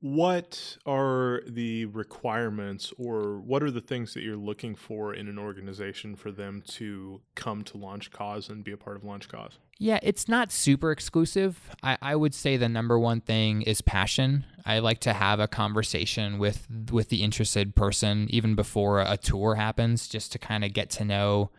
what 0.00 0.78
are 0.86 1.42
the 1.46 1.84
requirements 1.86 2.92
or 2.96 3.38
what 3.38 3.62
are 3.62 3.70
the 3.70 3.82
things 3.82 4.14
that 4.14 4.22
you're 4.22 4.36
looking 4.36 4.74
for 4.74 5.14
in 5.14 5.28
an 5.28 5.38
organization 5.38 6.16
for 6.16 6.32
them 6.32 6.62
to 6.66 7.20
come 7.34 7.62
to 7.62 7.76
launch 7.76 8.10
cause 8.10 8.48
and 8.48 8.64
be 8.64 8.72
a 8.72 8.76
part 8.76 8.96
of 8.96 9.04
launch 9.04 9.28
cause 9.28 9.58
yeah 9.80 9.98
it's 10.02 10.28
not 10.28 10.52
super 10.52 10.92
exclusive. 10.92 11.58
I, 11.82 11.98
I 12.00 12.14
would 12.14 12.34
say 12.34 12.56
the 12.56 12.68
number 12.68 12.98
one 12.98 13.20
thing 13.20 13.62
is 13.62 13.80
passion. 13.80 14.44
I 14.64 14.78
like 14.78 15.00
to 15.00 15.12
have 15.12 15.40
a 15.40 15.48
conversation 15.48 16.38
with 16.38 16.68
with 16.92 17.08
the 17.08 17.24
interested 17.24 17.74
person 17.74 18.28
even 18.30 18.54
before 18.54 19.00
a 19.00 19.16
tour 19.16 19.56
happens 19.56 20.06
just 20.06 20.30
to 20.32 20.38
kind 20.38 20.64
of 20.64 20.72
get 20.72 20.90
to 20.90 21.04
know 21.04 21.50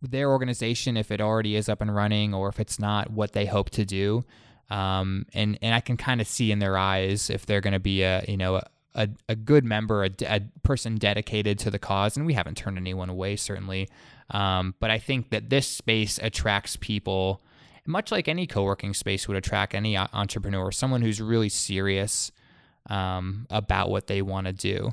their 0.00 0.30
organization 0.30 0.96
if 0.96 1.10
it 1.10 1.20
already 1.20 1.56
is 1.56 1.68
up 1.68 1.80
and 1.80 1.94
running 1.94 2.32
or 2.32 2.48
if 2.48 2.60
it's 2.60 2.78
not 2.78 3.10
what 3.10 3.32
they 3.32 3.46
hope 3.46 3.70
to 3.70 3.84
do. 3.84 4.24
Um, 4.70 5.26
and 5.34 5.58
and 5.60 5.74
I 5.74 5.80
can 5.80 5.96
kind 5.96 6.20
of 6.20 6.26
see 6.26 6.50
in 6.50 6.58
their 6.58 6.78
eyes 6.78 7.28
if 7.28 7.44
they're 7.44 7.60
going 7.60 7.74
to 7.74 7.80
be 7.80 8.02
a 8.02 8.24
you 8.26 8.36
know 8.36 8.62
a, 8.94 9.08
a 9.28 9.34
good 9.34 9.64
member, 9.64 10.04
a, 10.04 10.10
a, 10.26 10.40
person 10.62 10.96
dedicated 10.96 11.58
to 11.60 11.70
the 11.70 11.78
cause, 11.78 12.16
and 12.16 12.26
we 12.26 12.34
haven't 12.34 12.56
turned 12.56 12.76
anyone 12.76 13.08
away 13.08 13.36
certainly. 13.36 13.88
Um, 14.32 14.74
but 14.80 14.90
I 14.90 14.98
think 14.98 15.30
that 15.30 15.50
this 15.50 15.68
space 15.68 16.18
attracts 16.22 16.76
people, 16.76 17.42
much 17.86 18.10
like 18.10 18.28
any 18.28 18.46
co-working 18.46 18.94
space 18.94 19.28
would 19.28 19.36
attract 19.36 19.74
any 19.74 19.96
entrepreneur, 19.96 20.72
someone 20.72 21.02
who's 21.02 21.20
really 21.20 21.50
serious 21.50 22.32
um, 22.88 23.46
about 23.50 23.90
what 23.90 24.06
they 24.06 24.22
want 24.22 24.46
to 24.46 24.52
do. 24.52 24.92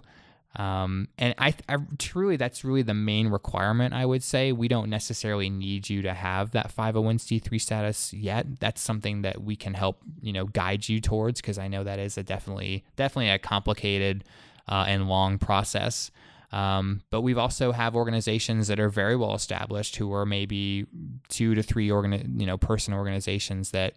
Um, 0.55 1.07
and 1.17 1.35
I, 1.37 1.53
I 1.67 1.77
truly, 1.99 2.35
that's 2.35 2.63
really 2.63 2.81
the 2.81 2.95
main 2.95 3.27
requirement. 3.27 3.93
I 3.93 4.05
would 4.05 4.23
say 4.23 4.51
we 4.51 4.67
don't 4.67 4.89
necessarily 4.89 5.49
need 5.49 5.89
you 5.89 6.01
to 6.01 6.13
have 6.13 6.51
that 6.51 6.75
501c3 6.75 7.61
status 7.61 8.13
yet. 8.13 8.59
That's 8.59 8.81
something 8.81 9.21
that 9.21 9.43
we 9.43 9.55
can 9.55 9.75
help, 9.75 10.01
you 10.21 10.33
know, 10.33 10.45
guide 10.45 10.89
you 10.89 11.01
towards 11.01 11.39
because 11.39 11.59
I 11.59 11.67
know 11.67 11.83
that 11.83 11.99
is 11.99 12.17
a 12.17 12.23
definitely, 12.23 12.83
definitely 12.95 13.29
a 13.29 13.37
complicated 13.37 14.23
uh, 14.67 14.85
and 14.87 15.07
long 15.07 15.37
process. 15.37 16.09
Um, 16.51 17.01
but 17.11 17.21
we've 17.21 17.37
also 17.37 17.71
have 17.71 17.95
organizations 17.95 18.67
that 18.69 18.79
are 18.79 18.89
very 18.89 19.15
well 19.15 19.35
established 19.35 19.97
who 19.97 20.11
are 20.13 20.25
maybe 20.25 20.87
two 21.27 21.53
to 21.53 21.61
three 21.61 21.91
organ, 21.91 22.39
you 22.39 22.45
know, 22.47 22.57
person 22.57 22.93
organizations 22.93 23.71
that 23.71 23.95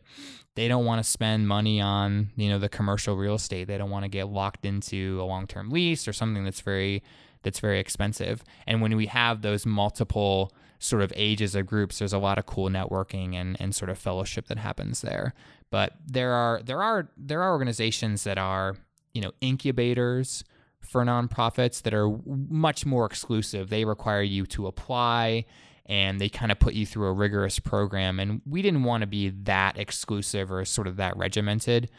they 0.54 0.68
don't 0.68 0.84
want 0.84 1.02
to 1.02 1.10
spend 1.10 1.48
money 1.48 1.80
on, 1.80 2.30
you 2.36 2.50
know, 2.50 2.58
the 2.58 2.68
commercial 2.68 3.16
real 3.16 3.34
estate. 3.34 3.68
They 3.68 3.78
don't 3.78 3.90
want 3.90 4.04
to 4.04 4.10
get 4.10 4.28
locked 4.28 4.66
into 4.66 5.18
a 5.20 5.24
long-term 5.24 5.70
lease 5.70 6.06
or 6.06 6.12
something 6.12 6.44
that's 6.44 6.60
very 6.60 7.02
that's 7.42 7.58
very 7.58 7.80
expensive. 7.80 8.44
And 8.66 8.80
when 8.80 8.96
we 8.96 9.06
have 9.06 9.42
those 9.42 9.66
multiple 9.66 10.52
sort 10.78 11.02
of 11.02 11.12
ages 11.16 11.54
of 11.54 11.66
groups, 11.66 11.98
there's 11.98 12.12
a 12.12 12.18
lot 12.18 12.38
of 12.38 12.46
cool 12.46 12.68
networking 12.68 13.34
and, 13.34 13.56
and 13.60 13.74
sort 13.74 13.90
of 13.90 13.98
fellowship 13.98 14.48
that 14.48 14.58
happens 14.58 15.00
there. 15.00 15.32
But 15.70 15.94
there 16.06 16.32
are 16.32 16.60
there 16.62 16.82
are 16.82 17.08
there 17.16 17.42
are 17.42 17.52
organizations 17.52 18.24
that 18.24 18.36
are, 18.36 18.76
you 19.14 19.22
know, 19.22 19.32
incubators 19.40 20.44
for 20.82 21.04
nonprofits 21.04 21.82
that 21.82 21.94
are 21.94 22.10
much 22.26 22.84
more 22.84 23.06
exclusive. 23.06 23.70
They 23.70 23.84
require 23.84 24.22
you 24.22 24.46
to 24.46 24.66
apply 24.66 25.46
and 25.86 26.20
they 26.20 26.28
kind 26.28 26.52
of 26.52 26.58
put 26.58 26.74
you 26.74 26.86
through 26.86 27.08
a 27.08 27.12
rigorous 27.12 27.58
program. 27.58 28.20
And 28.20 28.40
we 28.46 28.62
didn't 28.62 28.84
want 28.84 29.02
to 29.02 29.06
be 29.06 29.30
that 29.44 29.78
exclusive 29.78 30.52
or 30.52 30.64
sort 30.64 30.86
of 30.86 30.96
that 30.96 31.16
regimented, 31.16 31.90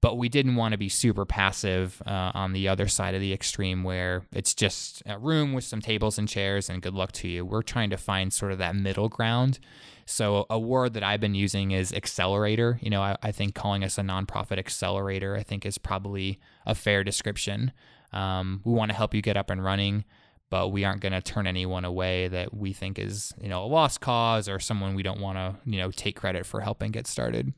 but 0.00 0.16
we 0.16 0.28
didn't 0.28 0.56
want 0.56 0.72
to 0.72 0.78
be 0.78 0.88
super 0.88 1.24
passive 1.24 2.02
uh, 2.06 2.32
on 2.34 2.52
the 2.52 2.68
other 2.68 2.88
side 2.88 3.14
of 3.14 3.20
the 3.20 3.32
extreme 3.32 3.82
where 3.82 4.24
it's 4.32 4.54
just 4.54 5.02
a 5.06 5.18
room 5.18 5.52
with 5.52 5.64
some 5.64 5.80
tables 5.80 6.18
and 6.18 6.28
chairs 6.28 6.70
and 6.70 6.82
good 6.82 6.94
luck 6.94 7.12
to 7.12 7.28
you. 7.28 7.44
We're 7.44 7.62
trying 7.62 7.90
to 7.90 7.96
find 7.96 8.32
sort 8.32 8.52
of 8.52 8.58
that 8.58 8.74
middle 8.74 9.08
ground. 9.08 9.58
So 10.06 10.46
a 10.48 10.58
word 10.58 10.94
that 10.94 11.02
I've 11.02 11.20
been 11.20 11.34
using 11.34 11.72
is 11.72 11.92
accelerator. 11.92 12.78
You 12.80 12.90
know, 12.90 13.02
I, 13.02 13.16
I 13.22 13.32
think 13.32 13.54
calling 13.54 13.82
us 13.82 13.98
a 13.98 14.02
nonprofit 14.02 14.56
accelerator, 14.56 15.36
I 15.36 15.42
think 15.42 15.66
is 15.66 15.78
probably 15.78 16.38
a 16.64 16.74
fair 16.74 17.02
description. 17.02 17.72
Um, 18.12 18.60
we 18.64 18.72
want 18.72 18.90
to 18.90 18.96
help 18.96 19.14
you 19.14 19.22
get 19.22 19.36
up 19.36 19.50
and 19.50 19.62
running, 19.62 20.04
but 20.50 20.68
we 20.68 20.84
aren't 20.84 21.00
going 21.00 21.12
to 21.12 21.20
turn 21.20 21.46
anyone 21.46 21.84
away 21.84 22.28
that 22.28 22.54
we 22.54 22.72
think 22.72 22.98
is, 22.98 23.32
you 23.40 23.48
know, 23.48 23.64
a 23.64 23.66
lost 23.66 24.00
cause 24.00 24.48
or 24.48 24.58
someone 24.58 24.94
we 24.94 25.02
don't 25.02 25.20
want 25.20 25.36
to, 25.38 25.56
you 25.70 25.78
know, 25.78 25.90
take 25.90 26.16
credit 26.16 26.46
for 26.46 26.60
helping 26.60 26.92
get 26.92 27.06
started. 27.06 27.52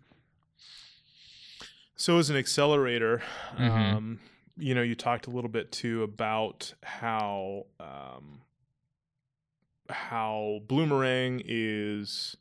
So, 1.97 2.19
as 2.19 2.31
an 2.31 2.37
accelerator, 2.37 3.23
mm-hmm. 3.57 3.71
um, 3.71 4.21
you 4.57 4.75
know, 4.75 4.83
you 4.83 4.95
talked 4.95 5.27
a 5.27 5.31
little 5.31 5.51
bit 5.51 5.73
too 5.73 6.03
about 6.05 6.73
how 6.83 7.67
um, 7.81 8.43
how 9.91 10.61
Bloomerang 10.67 11.43
is 11.45 12.37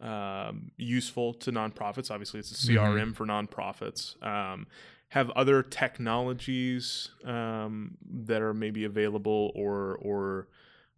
um, 0.00 0.72
useful 0.76 1.34
to 1.34 1.52
nonprofits. 1.52 2.10
Obviously, 2.10 2.40
it's 2.40 2.50
a 2.50 2.68
CRM 2.68 2.94
mm-hmm. 2.94 3.12
for 3.12 3.26
nonprofits. 3.26 4.22
Um, 4.24 4.66
have 5.12 5.28
other 5.32 5.62
technologies 5.62 7.10
um, 7.26 7.98
that 8.10 8.40
are 8.40 8.54
maybe 8.54 8.84
available 8.84 9.52
or 9.54 9.98
or 10.00 10.48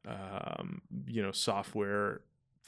um, 0.07 0.83
you 1.09 1.21
know 1.21 1.33
software 1.33 2.21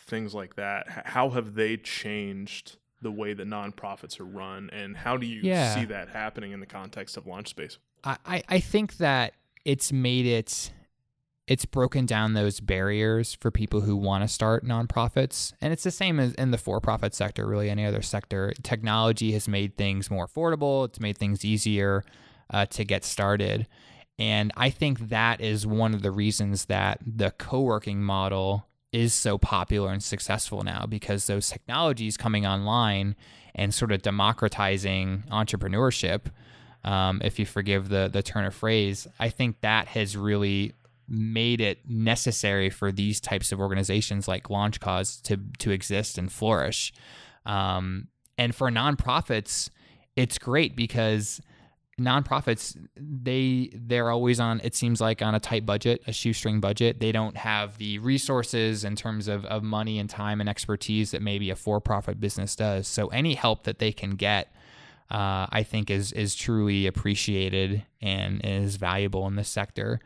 things 0.09 0.35
like 0.35 0.57
that 0.57 1.05
how 1.07 1.31
have 1.31 1.55
they 1.55 1.77
changed 1.77 2.79
the 3.01 3.13
way 3.13 3.33
that 3.33 3.47
nonprofits 3.47 4.19
are 4.19 4.25
run 4.25 4.69
and 4.73 4.97
how 4.97 5.17
do 5.17 5.25
you 5.25 5.41
yeah. 5.43 5.73
see 5.73 5.85
that 5.85 6.09
happening 6.09 6.51
in 6.51 6.59
the 6.59 6.67
context 6.67 7.17
of 7.17 7.29
launch 7.29 7.49
space 7.49 7.79
I, 8.03 8.43
I 8.49 8.59
think 8.59 8.97
that 8.97 9.35
it's 9.65 9.93
made 9.93 10.27
it 10.27 10.73
it's 11.49 11.65
broken 11.65 12.07
down 12.07 12.35
those 12.35 12.59
barriers 12.59 13.35
for 13.35 13.51
people 13.51 13.83
who 13.83 13.97
want 13.97 14.25
to 14.25 14.29
start 14.29 14.65
nonprofits. 14.65 15.53
And 15.61 15.73
it's 15.73 15.85
the 15.85 15.93
same 15.93 16.19
as 16.19 16.35
in 16.35 16.51
the 16.51 16.59
for 16.59 16.81
profit 16.81 17.15
sector, 17.15 17.47
really, 17.47 17.71
any 17.71 17.85
other 17.85 18.03
sector. 18.03 18.53
Technology 18.63 19.33
has 19.33 19.47
made 19.47 19.77
things 19.77 20.11
more 20.11 20.27
affordable, 20.27 20.85
it's 20.87 21.01
made 21.01 21.19
things 21.19 21.45
easier 21.45 22.05
uh, 22.51 22.67
to 22.67 22.85
get 22.85 23.05
started. 23.05 23.67
And 24.19 24.51
I 24.57 24.71
think 24.71 25.09
that 25.09 25.41
is 25.41 25.67
one 25.67 25.95
of 25.95 26.03
the 26.03 26.11
reasons 26.11 26.65
that 26.67 27.01
the 27.07 27.31
co 27.33 27.61
working 27.61 28.03
model 28.03 28.67
is 28.93 29.13
so 29.13 29.37
popular 29.37 29.93
and 29.93 30.03
successful 30.03 30.63
now 30.63 30.87
because 30.87 31.27
those 31.27 31.51
technologies 31.51 32.17
coming 32.17 32.47
online 32.47 33.15
and 33.55 33.75
sort 33.75 33.93
of 33.93 34.03
democratizing 34.03 35.25
entrepreneurship. 35.31 36.23
Um, 36.83 37.21
if 37.23 37.39
you 37.39 37.47
forgive 37.47 37.89
the 37.89 38.09
the 38.11 38.23
turn 38.23 38.45
of 38.45 38.55
phrase, 38.55 39.07
I 39.19 39.29
think 39.29 39.61
that 39.61 39.89
has 39.89 40.17
really 40.17 40.73
made 41.09 41.61
it 41.61 41.89
necessary 41.89 42.71
for 42.71 42.91
these 42.91 43.21
types 43.21 43.53
of 43.53 43.61
organizations 43.61 44.27
like 44.27 44.51
Launch 44.51 44.81
Cause 44.81 45.21
to 45.23 45.39
to 45.59 45.71
exist 45.71 46.19
and 46.19 46.31
flourish. 46.31 46.93
Um, 47.45 48.09
and 48.39 48.55
for 48.55 48.71
nonprofits, 48.71 49.71
it's 50.17 50.39
great 50.39 50.77
because 50.77 51.41
nonprofits 51.99 52.77
they 52.95 53.71
they're 53.73 54.11
always 54.11 54.39
on 54.39 54.61
it 54.63 54.75
seems 54.75 55.01
like 55.01 55.23
on 55.23 55.35
a 55.35 55.41
tight 55.41 55.65
budget 55.65 56.03
a 56.07 56.13
shoestring 56.13 56.61
budget. 56.61 57.01
They 57.01 57.13
don't 57.13 57.37
have 57.37 57.79
the 57.79 57.99
resources 58.01 58.85
in 58.85 58.97
terms 58.97 59.29
of, 59.29 59.47
of 59.47 59.63
money 59.63 59.99
and 59.99 60.11
time 60.11 60.41
and 60.41 60.49
expertise 60.49 61.13
that 61.13 61.23
maybe 61.23 61.49
a 61.51 61.57
for-profit 61.57 62.21
business 62.21 62.55
does. 62.55 62.87
So 62.87 63.09
any 63.09 63.35
help 63.35 63.65
that 63.65 63.79
they 63.79 63.93
can 63.93 64.11
get 64.11 64.53
uh, 65.11 65.47
i 65.51 65.63
think 65.63 65.89
is 65.89 66.13
is 66.13 66.35
truly 66.35 66.87
appreciated 66.87 67.85
and 68.03 68.41
is 68.45 68.77
valuable 68.77 69.27
in 69.29 69.37
this 69.37 69.49
sector 69.49 70.01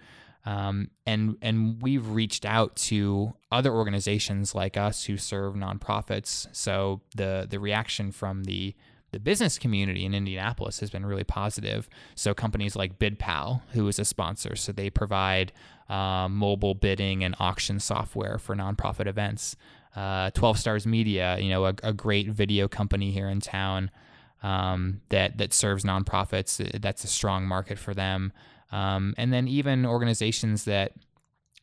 um, 0.46 0.90
and 1.06 1.36
and 1.42 1.82
we've 1.82 2.08
reached 2.08 2.44
out 2.46 2.76
to 2.76 3.34
other 3.52 3.72
organizations 3.72 4.54
like 4.54 4.76
us 4.76 5.04
who 5.04 5.16
serve 5.16 5.54
nonprofits. 5.54 6.48
So 6.52 7.02
the 7.14 7.46
the 7.48 7.60
reaction 7.60 8.12
from 8.12 8.44
the 8.44 8.74
the 9.12 9.20
business 9.20 9.58
community 9.58 10.04
in 10.04 10.14
Indianapolis 10.14 10.80
has 10.80 10.90
been 10.90 11.04
really 11.04 11.24
positive. 11.24 11.88
So 12.14 12.32
companies 12.32 12.76
like 12.76 12.98
BidPal, 12.98 13.62
who 13.72 13.86
is 13.88 13.98
a 13.98 14.04
sponsor, 14.04 14.54
so 14.56 14.72
they 14.72 14.88
provide 14.88 15.52
uh, 15.88 16.28
mobile 16.28 16.74
bidding 16.74 17.24
and 17.24 17.34
auction 17.40 17.80
software 17.80 18.38
for 18.38 18.54
nonprofit 18.54 19.06
events. 19.06 19.56
Uh, 19.96 20.30
12 20.30 20.58
Stars 20.58 20.86
Media, 20.86 21.36
you 21.40 21.50
know, 21.50 21.66
a, 21.66 21.74
a, 21.82 21.92
great 21.92 22.28
video 22.28 22.68
company 22.68 23.10
here 23.10 23.28
in 23.28 23.40
town 23.40 23.90
um, 24.40 25.00
that 25.08 25.38
that 25.38 25.52
serves 25.52 25.82
nonprofits. 25.82 26.80
That's 26.80 27.02
a 27.02 27.08
strong 27.08 27.44
market 27.44 27.76
for 27.76 27.92
them. 27.92 28.32
Um, 28.72 29.14
and 29.16 29.32
then 29.32 29.48
even 29.48 29.84
organizations 29.84 30.64
that 30.64 30.92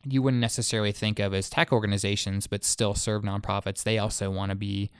you 0.04 0.22
wouldn't 0.22 0.40
necessarily 0.40 0.92
think 0.92 1.18
of 1.18 1.34
as 1.34 1.50
tech 1.50 1.72
organizations, 1.72 2.46
but 2.46 2.64
still 2.64 2.94
serve 2.94 3.22
nonprofits, 3.22 3.82
they 3.82 3.98
also 3.98 4.30
want 4.30 4.50
to 4.50 4.56
be 4.56 4.90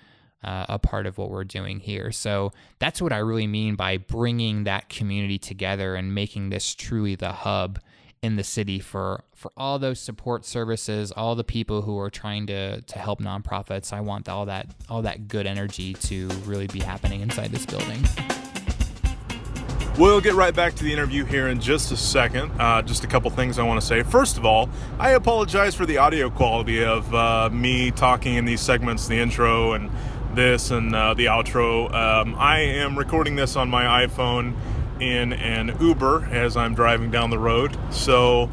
uh, 0.43 0.67
a 0.69 0.79
part 0.79 1.07
of 1.07 1.19
what 1.19 1.31
we're 1.31 1.45
doing 1.45 1.81
here. 1.81 2.13
So 2.13 2.53
that's 2.79 3.03
what 3.03 3.13
I 3.13 3.19
really 3.19 3.47
mean 3.47 3.75
by 3.75 3.97
bringing 3.97 4.65
that 4.65 4.89
community 4.89 5.39
together 5.39 5.95
and 5.95 6.15
making 6.15 6.51
this 6.51 6.75
truly 6.75 7.15
the 7.15 7.33
hub 7.33 7.81
in 8.23 8.37
the 8.37 8.45
city 8.45 8.81
for 8.81 9.25
for 9.35 9.53
all 9.57 9.79
those 9.79 10.01
support 10.01 10.45
services, 10.45 11.13
all 11.13 11.37
the 11.37 11.45
people 11.45 11.83
who 11.83 11.99
are 11.99 12.11
trying 12.11 12.47
to 12.49 12.81
to 12.81 12.99
help 12.99 13.21
nonprofits. 13.21 13.93
I 13.93 14.01
want 14.01 14.29
all 14.29 14.47
that 14.47 14.75
all 14.89 15.03
that 15.03 15.29
good 15.29 15.47
energy 15.47 15.95
to 15.95 16.29
really 16.45 16.67
be 16.67 16.81
happening 16.81 17.21
inside 17.21 17.51
this 17.51 17.67
building. 17.67 18.05
We'll 19.99 20.21
get 20.21 20.35
right 20.35 20.55
back 20.55 20.77
to 20.77 20.85
the 20.85 20.93
interview 20.93 21.25
here 21.25 21.49
in 21.49 21.61
just 21.61 21.91
a 21.91 21.97
second. 21.97 22.53
Uh, 22.61 22.83
just 22.83 23.03
a 23.03 23.09
couple 23.09 23.29
things 23.31 23.59
I 23.59 23.65
want 23.65 23.81
to 23.81 23.87
say. 23.87 24.05
First 24.05 24.39
of 24.39 24.47
all, 24.47 24.71
I 24.97 25.11
apologize 25.11 25.75
for 25.75 25.87
the 25.87 25.99
audio 25.99 26.31
quality 26.31 26.85
of 26.85 27.13
uh, 27.13 27.51
me 27.51 27.91
talking 27.91 28.37
in 28.37 28.45
these 28.45 28.61
segments, 28.61 29.09
the 29.09 29.19
intro 29.19 29.73
and 29.73 29.91
this 30.35 30.71
and 30.71 30.95
uh, 30.95 31.15
the 31.15 31.25
outro. 31.25 31.93
Um, 31.93 32.37
I 32.39 32.61
am 32.61 32.97
recording 32.97 33.35
this 33.35 33.57
on 33.57 33.69
my 33.69 34.07
iPhone 34.07 34.55
in 35.01 35.33
an 35.33 35.77
Uber 35.81 36.29
as 36.31 36.57
I'm 36.57 36.77
driving 36.77 37.11
down 37.11 37.31
the 37.31 37.39
road. 37.41 37.77
So, 37.91 38.49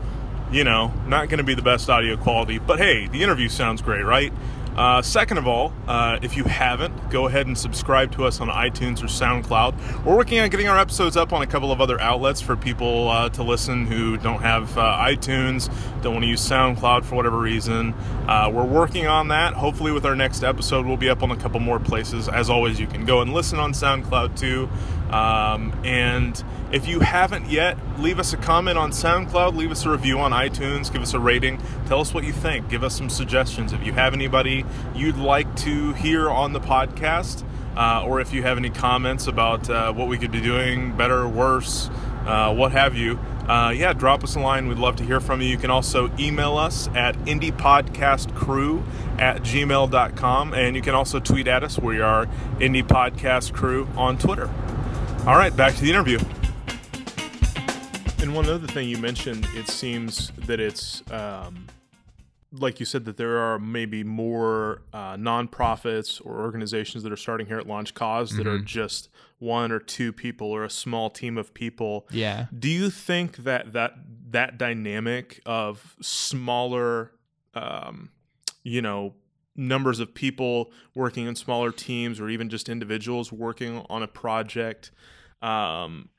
you 0.51 0.63
know, 0.63 0.91
not 1.05 1.29
going 1.29 1.37
to 1.37 1.43
be 1.43 1.53
the 1.53 1.61
best 1.61 1.91
audio 1.91 2.17
quality. 2.17 2.57
But 2.57 2.79
hey, 2.79 3.07
the 3.07 3.21
interview 3.21 3.49
sounds 3.49 3.83
great, 3.83 4.03
right? 4.03 4.33
Uh, 4.75 5.01
second 5.01 5.37
of 5.37 5.47
all, 5.47 5.73
uh, 5.87 6.19
if 6.21 6.35
you 6.35 6.43
haven't, 6.43 7.09
go 7.09 7.27
ahead 7.27 7.47
and 7.47 7.57
subscribe 7.57 8.11
to 8.11 8.25
us 8.25 8.41
on 8.41 8.49
iTunes 8.49 9.01
or 9.01 9.07
SoundCloud. 9.07 10.03
We're 10.03 10.17
working 10.17 10.39
on 10.39 10.49
getting 10.49 10.67
our 10.67 10.77
episodes 10.77 11.15
up 11.15 11.31
on 11.31 11.41
a 11.41 11.47
couple 11.47 11.71
of 11.71 11.79
other 11.79 11.99
outlets 12.01 12.41
for 12.41 12.57
people 12.57 13.07
uh, 13.07 13.29
to 13.29 13.43
listen 13.43 13.87
who 13.87 14.17
don't 14.17 14.41
have 14.41 14.77
uh, 14.77 14.97
iTunes, 14.99 15.73
don't 16.01 16.13
want 16.13 16.23
to 16.23 16.29
use 16.29 16.47
SoundCloud 16.47 17.05
for 17.05 17.15
whatever 17.15 17.39
reason. 17.39 17.93
Uh, 18.27 18.49
we're 18.53 18.65
working 18.65 19.07
on 19.07 19.29
that. 19.29 19.53
Hopefully, 19.53 19.91
with 19.93 20.05
our 20.05 20.15
next 20.15 20.43
episode, 20.43 20.85
we'll 20.85 20.97
be 20.97 21.09
up 21.09 21.23
on 21.23 21.31
a 21.31 21.37
couple 21.37 21.59
more 21.59 21.79
places. 21.79 22.27
As 22.27 22.49
always, 22.49 22.79
you 22.79 22.87
can 22.87 23.05
go 23.05 23.21
and 23.21 23.33
listen 23.33 23.59
on 23.59 23.71
SoundCloud 23.71 24.37
too. 24.37 24.69
Um, 25.11 25.73
and 25.83 26.43
if 26.71 26.87
you 26.87 26.99
haven't 26.99 27.49
yet, 27.49 27.77
leave 27.99 28.19
us 28.19 28.33
a 28.33 28.37
comment 28.37 28.77
on 28.77 28.91
SoundCloud, 28.91 29.55
leave 29.55 29.71
us 29.71 29.85
a 29.85 29.89
review 29.89 30.19
on 30.19 30.31
iTunes, 30.31 30.91
give 30.91 31.01
us 31.01 31.13
a 31.13 31.19
rating, 31.19 31.61
tell 31.87 32.01
us 32.01 32.13
what 32.13 32.23
you 32.23 32.33
think, 32.33 32.69
give 32.69 32.83
us 32.83 32.95
some 32.97 33.09
suggestions. 33.09 33.71
If 33.71 33.85
you 33.85 33.93
have 33.93 34.13
anybody 34.13 34.65
you'd 34.95 35.17
like 35.17 35.53
to 35.57 35.93
hear 35.93 36.29
on 36.29 36.53
the 36.53 36.59
podcast, 36.59 37.43
uh, 37.77 38.03
or 38.05 38.19
if 38.19 38.33
you 38.33 38.41
have 38.43 38.57
any 38.57 38.69
comments 38.69 39.27
about 39.27 39.69
uh, 39.69 39.93
what 39.93 40.07
we 40.07 40.17
could 40.17 40.31
be 40.31 40.41
doing 40.41 40.95
better, 40.95 41.27
worse, 41.27 41.89
uh, 42.25 42.53
what 42.53 42.71
have 42.71 42.95
you, 42.95 43.19
uh, 43.47 43.71
yeah, 43.75 43.93
drop 43.93 44.23
us 44.23 44.35
a 44.35 44.39
line. 44.39 44.67
We'd 44.67 44.79
love 44.79 44.95
to 44.95 45.03
hear 45.03 45.19
from 45.19 45.41
you. 45.41 45.47
You 45.47 45.57
can 45.57 45.69
also 45.69 46.09
email 46.17 46.57
us 46.57 46.87
at 46.95 47.15
indypodcastcrew 47.25 48.83
at 49.19 49.43
gmail.com, 49.43 50.53
and 50.53 50.75
you 50.75 50.81
can 50.81 50.95
also 50.95 51.19
tweet 51.19 51.47
at 51.47 51.63
us. 51.63 51.77
We 51.77 52.01
are 52.01 52.27
Indy 52.59 52.83
Podcast 52.83 53.53
Crew 53.53 53.87
on 53.95 54.17
Twitter. 54.17 54.49
All 55.27 55.35
right, 55.35 55.55
back 55.57 55.73
to 55.73 55.81
the 55.81 55.89
interview. 55.89 56.19
And 58.21 58.35
one 58.35 58.47
other 58.47 58.67
thing 58.67 58.87
you 58.87 58.99
mentioned, 58.99 59.47
it 59.55 59.67
seems 59.67 60.31
that 60.45 60.59
it's 60.59 61.01
um, 61.09 61.65
like 62.51 62.79
you 62.79 62.85
said 62.85 63.05
that 63.05 63.17
there 63.17 63.39
are 63.39 63.57
maybe 63.57 64.03
more 64.03 64.83
uh, 64.93 65.15
nonprofits 65.15 66.23
or 66.23 66.41
organizations 66.41 67.03
that 67.03 67.11
are 67.11 67.17
starting 67.17 67.47
here 67.47 67.57
at 67.57 67.65
Launch 67.65 67.95
Cause 67.95 68.29
mm-hmm. 68.29 68.37
that 68.37 68.47
are 68.47 68.57
mm-hmm. 68.57 68.65
just 68.65 69.09
one 69.39 69.71
or 69.71 69.79
two 69.79 70.13
people 70.13 70.51
or 70.51 70.63
a 70.63 70.69
small 70.69 71.09
team 71.09 71.39
of 71.39 71.55
people. 71.55 72.07
Yeah. 72.11 72.45
Do 72.57 72.69
you 72.69 72.91
think 72.91 73.37
that 73.37 73.73
that 73.73 73.95
that 74.29 74.59
dynamic 74.59 75.41
of 75.43 75.95
smaller, 76.01 77.13
um, 77.55 78.11
you 78.61 78.83
know, 78.83 79.15
numbers 79.55 79.99
of 79.99 80.13
people 80.13 80.71
working 80.93 81.25
in 81.25 81.35
smaller 81.35 81.71
teams 81.71 82.19
or 82.19 82.29
even 82.29 82.47
just 82.47 82.69
individuals 82.69 83.31
working 83.31 83.83
on 83.89 84.03
a 84.03 84.07
project 84.07 84.91
um, 85.45 86.09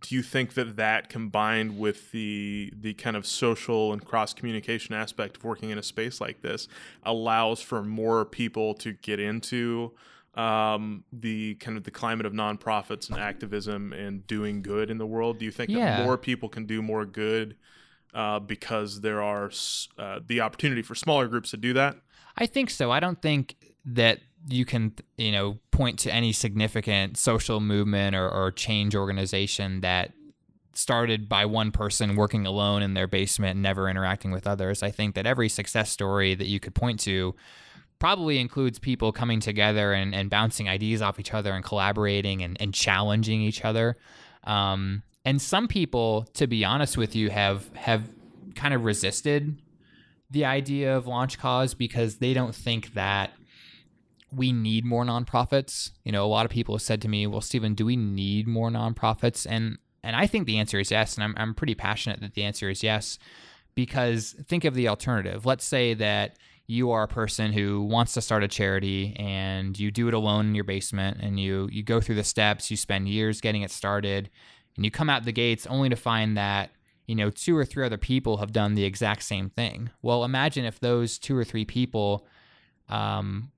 do 0.00 0.14
you 0.14 0.22
think 0.22 0.54
that 0.54 0.76
that 0.76 1.08
combined 1.08 1.78
with 1.78 2.12
the 2.12 2.72
the 2.78 2.94
kind 2.94 3.16
of 3.16 3.26
social 3.26 3.92
and 3.92 4.04
cross 4.04 4.34
communication 4.34 4.94
aspect 4.94 5.38
of 5.38 5.44
working 5.44 5.70
in 5.70 5.78
a 5.78 5.82
space 5.82 6.20
like 6.20 6.42
this 6.42 6.68
allows 7.04 7.60
for 7.60 7.82
more 7.82 8.24
people 8.24 8.74
to 8.74 8.92
get 8.92 9.18
into 9.18 9.92
um, 10.34 11.04
the 11.12 11.54
kind 11.56 11.76
of 11.76 11.84
the 11.84 11.90
climate 11.90 12.26
of 12.26 12.32
nonprofits 12.32 13.10
and 13.10 13.18
activism 13.18 13.92
and 13.92 14.26
doing 14.26 14.62
good 14.62 14.90
in 14.90 14.98
the 14.98 15.06
world? 15.06 15.38
Do 15.38 15.44
you 15.44 15.50
think 15.50 15.70
yeah. 15.70 15.96
that 15.96 16.04
more 16.04 16.16
people 16.16 16.48
can 16.48 16.66
do 16.66 16.80
more 16.80 17.04
good 17.04 17.56
uh, 18.14 18.38
because 18.38 19.00
there 19.00 19.22
are 19.22 19.50
uh, 19.98 20.20
the 20.24 20.40
opportunity 20.40 20.82
for 20.82 20.94
smaller 20.94 21.26
groups 21.26 21.50
to 21.50 21.56
do 21.56 21.72
that? 21.72 21.96
I 22.38 22.46
think 22.46 22.70
so. 22.70 22.90
I 22.90 23.00
don't 23.00 23.20
think 23.20 23.56
that 23.84 24.20
you 24.46 24.64
can 24.64 24.92
you 25.16 25.32
know 25.32 25.58
point 25.70 25.98
to 26.00 26.12
any 26.12 26.32
significant 26.32 27.16
social 27.16 27.60
movement 27.60 28.14
or, 28.14 28.28
or 28.28 28.50
change 28.52 28.94
organization 28.94 29.80
that 29.80 30.12
started 30.74 31.28
by 31.28 31.44
one 31.44 31.72
person 31.72 32.14
working 32.14 32.46
alone 32.46 32.82
in 32.82 32.94
their 32.94 33.08
basement 33.08 33.58
never 33.58 33.88
interacting 33.88 34.30
with 34.30 34.46
others 34.46 34.82
i 34.82 34.90
think 34.90 35.14
that 35.14 35.26
every 35.26 35.48
success 35.48 35.90
story 35.90 36.34
that 36.34 36.46
you 36.46 36.60
could 36.60 36.74
point 36.74 37.00
to 37.00 37.34
probably 37.98 38.38
includes 38.38 38.78
people 38.78 39.10
coming 39.10 39.40
together 39.40 39.92
and, 39.92 40.14
and 40.14 40.30
bouncing 40.30 40.68
ideas 40.68 41.02
off 41.02 41.18
each 41.18 41.34
other 41.34 41.52
and 41.52 41.64
collaborating 41.64 42.42
and, 42.42 42.56
and 42.60 42.72
challenging 42.72 43.40
each 43.40 43.64
other 43.64 43.96
um, 44.44 45.02
and 45.24 45.42
some 45.42 45.66
people 45.66 46.28
to 46.32 46.46
be 46.46 46.64
honest 46.64 46.96
with 46.96 47.16
you 47.16 47.28
have 47.28 47.74
have 47.74 48.04
kind 48.54 48.72
of 48.72 48.84
resisted 48.84 49.56
the 50.30 50.44
idea 50.44 50.96
of 50.96 51.06
launch 51.06 51.38
cause 51.38 51.74
because 51.74 52.16
they 52.16 52.34
don't 52.34 52.54
think 52.54 52.94
that 52.94 53.32
we 54.30 54.52
need 54.52 54.84
more 54.84 55.04
nonprofits. 55.04 55.90
You 56.04 56.12
know, 56.12 56.24
a 56.24 56.28
lot 56.28 56.44
of 56.44 56.50
people 56.50 56.74
have 56.74 56.82
said 56.82 57.00
to 57.02 57.08
me, 57.08 57.26
"Well, 57.26 57.40
Steven, 57.40 57.74
do 57.74 57.86
we 57.86 57.96
need 57.96 58.46
more 58.46 58.70
nonprofits?" 58.70 59.46
And 59.48 59.78
and 60.02 60.14
I 60.14 60.26
think 60.26 60.46
the 60.46 60.58
answer 60.58 60.78
is 60.78 60.90
yes, 60.90 61.14
and 61.14 61.24
I'm 61.24 61.34
I'm 61.36 61.54
pretty 61.54 61.74
passionate 61.74 62.20
that 62.20 62.34
the 62.34 62.44
answer 62.44 62.68
is 62.68 62.82
yes 62.82 63.18
because 63.74 64.34
think 64.46 64.64
of 64.64 64.74
the 64.74 64.88
alternative. 64.88 65.46
Let's 65.46 65.64
say 65.64 65.94
that 65.94 66.36
you 66.66 66.90
are 66.90 67.04
a 67.04 67.08
person 67.08 67.52
who 67.52 67.80
wants 67.82 68.12
to 68.12 68.20
start 68.20 68.44
a 68.44 68.48
charity 68.48 69.16
and 69.18 69.78
you 69.78 69.90
do 69.90 70.08
it 70.08 70.14
alone 70.14 70.48
in 70.48 70.54
your 70.54 70.64
basement 70.64 71.18
and 71.22 71.40
you 71.40 71.68
you 71.72 71.82
go 71.82 72.00
through 72.00 72.16
the 72.16 72.24
steps, 72.24 72.70
you 72.70 72.76
spend 72.76 73.08
years 73.08 73.40
getting 73.40 73.62
it 73.62 73.70
started, 73.70 74.28
and 74.76 74.84
you 74.84 74.90
come 74.90 75.08
out 75.08 75.24
the 75.24 75.32
gates 75.32 75.66
only 75.66 75.88
to 75.88 75.96
find 75.96 76.36
that 76.36 76.70
you 77.08 77.14
know 77.14 77.30
two 77.30 77.56
or 77.56 77.64
three 77.64 77.84
other 77.84 77.96
people 77.96 78.36
have 78.36 78.52
done 78.52 78.74
the 78.74 78.84
exact 78.84 79.24
same 79.24 79.50
thing. 79.50 79.90
Well, 80.02 80.24
imagine 80.24 80.64
if 80.64 80.78
those 80.78 81.18
two 81.18 81.36
or 81.36 81.42
three 81.42 81.64
people 81.64 82.26
um, 82.88 83.50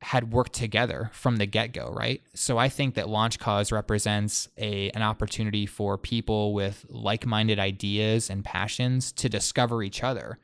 had 0.00 0.32
worked 0.32 0.52
together 0.52 1.10
from 1.12 1.36
the 1.36 1.46
get-go, 1.46 1.90
right? 1.90 2.22
So 2.34 2.58
I 2.58 2.68
think 2.68 2.94
that 2.94 3.08
Launch 3.08 3.40
Cause 3.40 3.72
represents 3.72 4.48
a 4.58 4.90
an 4.90 5.02
opportunity 5.02 5.66
for 5.66 5.98
people 5.98 6.52
with 6.52 6.84
like-minded 6.88 7.58
ideas 7.58 8.30
and 8.30 8.44
passions 8.44 9.10
to 9.12 9.28
discover 9.28 9.82
each 9.82 10.04
other 10.04 10.38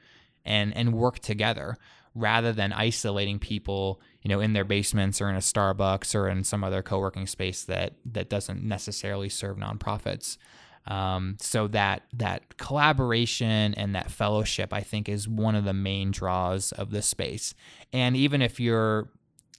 and 0.45 0.75
and 0.75 0.95
work 0.95 1.19
together 1.21 1.77
rather 2.15 2.53
than 2.53 2.73
isolating 2.73 3.39
people, 3.39 4.01
you 4.23 4.29
know, 4.29 4.41
in 4.41 4.55
their 4.55 4.65
basements 4.65 5.21
or 5.21 5.29
in 5.29 5.35
a 5.35 5.41
Starbucks 5.41 6.15
or 6.15 6.29
in 6.29 6.45
some 6.45 6.65
other 6.65 6.81
co-working 6.81 7.27
space 7.27 7.63
that 7.65 7.93
that 8.07 8.31
doesn't 8.31 8.63
necessarily 8.63 9.29
serve 9.29 9.59
nonprofits. 9.59 10.39
Um, 10.87 11.37
so 11.41 11.67
that 11.69 12.03
that 12.13 12.57
collaboration 12.59 13.75
and 13.75 13.95
that 13.95 14.11
fellowship, 14.11 14.73
I 14.73 14.81
think, 14.81 15.09
is 15.09 15.27
one 15.27 15.55
of 15.55 15.65
the 15.65 15.73
main 15.73 16.11
draws 16.11 16.73
of 16.73 16.91
this 16.91 17.07
space. 17.07 17.55
And 17.93 18.17
even 18.17 18.43
if 18.43 18.61
you're 18.61 19.09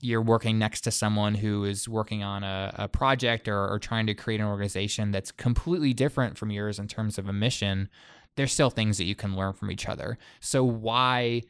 you're 0.02 0.22
working 0.22 0.60
next 0.60 0.82
to 0.82 0.92
someone 0.92 1.36
who 1.36 1.64
is 1.64 1.90
working 1.90 2.22
on 2.22 2.44
a, 2.44 2.74
a 2.76 2.88
project 2.88 3.48
or, 3.48 3.68
or, 3.68 3.80
trying 3.80 4.06
to 4.06 4.14
create 4.14 4.40
an 4.40 4.46
organization 4.46 5.10
that's 5.10 5.32
completely 5.32 5.94
different 5.94 6.38
from 6.38 6.52
yours 6.52 6.78
in 6.78 6.88
terms 6.88 7.18
of 7.18 7.28
a 7.28 7.34
mission, 7.34 7.90
there's 8.36 8.54
still 8.54 8.70
things 8.70 8.98
that 8.98 9.06
you 9.06 9.16
can 9.16 9.36
learn 9.36 9.54
from 9.54 9.72
each 9.72 9.88
other. 9.88 10.18
So 10.42 10.64
why 10.64 11.44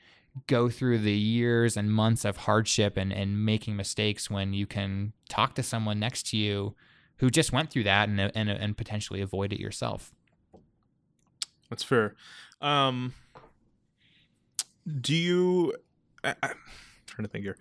go 0.47 0.69
through 0.69 0.99
the 0.99 1.17
years 1.17 1.75
and 1.75 1.91
months 1.91 2.25
of 2.25 2.37
hardship 2.37 2.97
and, 2.97 3.11
and 3.11 3.43
making 3.43 3.75
mistakes 3.75 4.29
when 4.29 4.53
you 4.53 4.67
can 4.67 5.13
talk 5.27 5.55
to 5.55 5.63
someone 5.63 5.99
next 5.99 6.27
to 6.27 6.37
you 6.37 6.75
who 7.17 7.29
just 7.29 7.51
went 7.51 7.71
through 7.71 7.83
that 7.83 8.09
and, 8.09 8.19
and, 8.19 8.49
and 8.49 8.77
potentially 8.77 9.21
avoid 9.21 9.53
it 9.53 9.59
yourself? 9.59 10.11
That's 11.69 11.83
fair. 11.83 12.15
Um, 12.61 13.13
do 15.01 15.15
you? 15.15 15.73
I, 16.23 16.35
I'm 16.43 16.55
trying 17.05 17.25
to 17.25 17.29
think 17.29 17.43
here. 17.43 17.57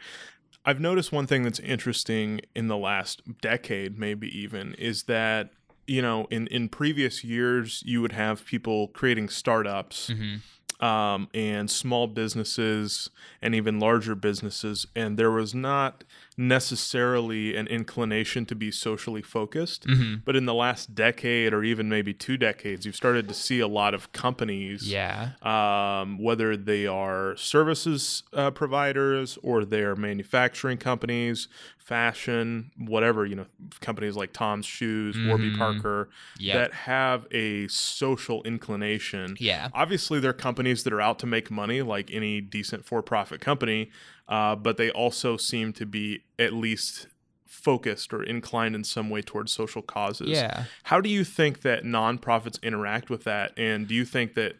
I've 0.64 0.80
noticed 0.80 1.12
one 1.12 1.26
thing 1.26 1.42
that's 1.42 1.60
interesting 1.60 2.40
in 2.54 2.68
the 2.68 2.76
last 2.76 3.22
decade, 3.40 3.98
maybe 3.98 4.28
even, 4.38 4.74
is 4.74 5.04
that 5.04 5.50
you 5.86 6.00
know 6.00 6.26
in 6.30 6.46
in 6.48 6.68
previous 6.68 7.22
years 7.24 7.82
you 7.84 8.00
would 8.00 8.12
have 8.12 8.44
people 8.44 8.88
creating 8.88 9.28
startups. 9.28 10.10
Mm-hmm. 10.10 10.36
Um, 10.84 11.28
and 11.32 11.70
small 11.70 12.08
businesses 12.08 13.08
and 13.40 13.54
even 13.54 13.78
larger 13.78 14.16
businesses, 14.16 14.86
and 14.94 15.16
there 15.16 15.30
was 15.30 15.54
not 15.54 16.02
necessarily 16.36 17.54
an 17.56 17.66
inclination 17.68 18.44
to 18.46 18.54
be 18.54 18.70
socially 18.70 19.22
focused. 19.22 19.86
Mhm. 19.86 20.22
But 20.24 20.34
in 20.36 20.46
the 20.46 20.54
last 20.54 20.94
decade 20.94 21.52
or 21.52 21.62
even 21.62 21.88
maybe 21.88 22.12
two 22.12 22.36
decades, 22.36 22.84
you've 22.86 22.96
started 22.96 23.28
to 23.28 23.34
see 23.34 23.60
a 23.60 23.68
lot 23.68 23.94
of 23.94 24.10
companies, 24.12 24.90
Yeah. 24.90 25.30
um, 25.42 26.18
whether 26.18 26.56
they 26.56 26.86
are 26.86 27.36
services 27.36 28.22
uh, 28.32 28.50
providers 28.50 29.38
or 29.42 29.64
they're 29.64 29.94
manufacturing 29.94 30.78
companies, 30.78 31.46
fashion, 31.78 32.70
whatever, 32.78 33.26
you 33.26 33.36
know, 33.36 33.46
companies 33.80 34.16
like 34.16 34.32
Tom's 34.32 34.64
Shoes, 34.64 35.16
Warby 35.26 35.50
Mhm. 35.52 35.58
Parker, 35.58 36.08
Yep. 36.38 36.54
that 36.56 36.72
have 36.72 37.26
a 37.30 37.68
social 37.68 38.42
inclination. 38.44 39.36
Yeah. 39.38 39.68
Obviously, 39.74 40.18
they're 40.18 40.32
companies 40.32 40.82
that 40.84 40.92
are 40.94 41.00
out 41.02 41.18
to 41.20 41.26
make 41.26 41.50
money, 41.50 41.82
like 41.82 42.10
any 42.10 42.40
decent 42.40 42.86
for-profit 42.86 43.40
company, 43.42 43.90
uh, 44.28 44.56
but 44.56 44.76
they 44.76 44.90
also 44.90 45.36
seem 45.36 45.72
to 45.74 45.86
be 45.86 46.24
at 46.38 46.52
least 46.52 47.06
focused 47.46 48.12
or 48.12 48.22
inclined 48.22 48.74
in 48.74 48.84
some 48.84 49.08
way 49.08 49.22
towards 49.22 49.52
social 49.52 49.82
causes. 49.82 50.30
Yeah. 50.30 50.64
How 50.84 51.00
do 51.00 51.08
you 51.08 51.24
think 51.24 51.62
that 51.62 51.84
nonprofits 51.84 52.60
interact 52.62 53.08
with 53.10 53.24
that? 53.24 53.52
And 53.56 53.86
do 53.86 53.94
you 53.94 54.04
think 54.04 54.34
that 54.34 54.56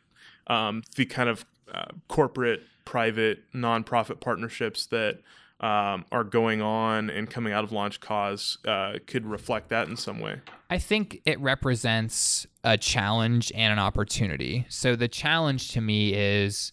um, 0.46 0.82
the 0.96 1.04
kind 1.04 1.28
of 1.28 1.44
uh, 1.72 1.86
corporate, 2.08 2.62
private, 2.84 3.42
nonprofit 3.52 4.20
partnerships 4.20 4.86
that 4.86 5.20
um, 5.60 6.04
are 6.12 6.24
going 6.24 6.60
on 6.60 7.10
and 7.10 7.30
coming 7.30 7.52
out 7.52 7.64
of 7.64 7.72
Launch 7.72 8.00
Cause 8.00 8.58
uh, 8.66 8.94
could 9.06 9.26
reflect 9.26 9.70
that 9.70 9.88
in 9.88 9.96
some 9.96 10.20
way? 10.20 10.40
I 10.70 10.78
think 10.78 11.20
it 11.24 11.38
represents 11.40 12.46
a 12.62 12.76
challenge 12.76 13.52
and 13.54 13.72
an 13.72 13.78
opportunity. 13.78 14.66
So 14.68 14.96
the 14.96 15.08
challenge 15.08 15.70
to 15.72 15.80
me 15.80 16.14
is 16.14 16.72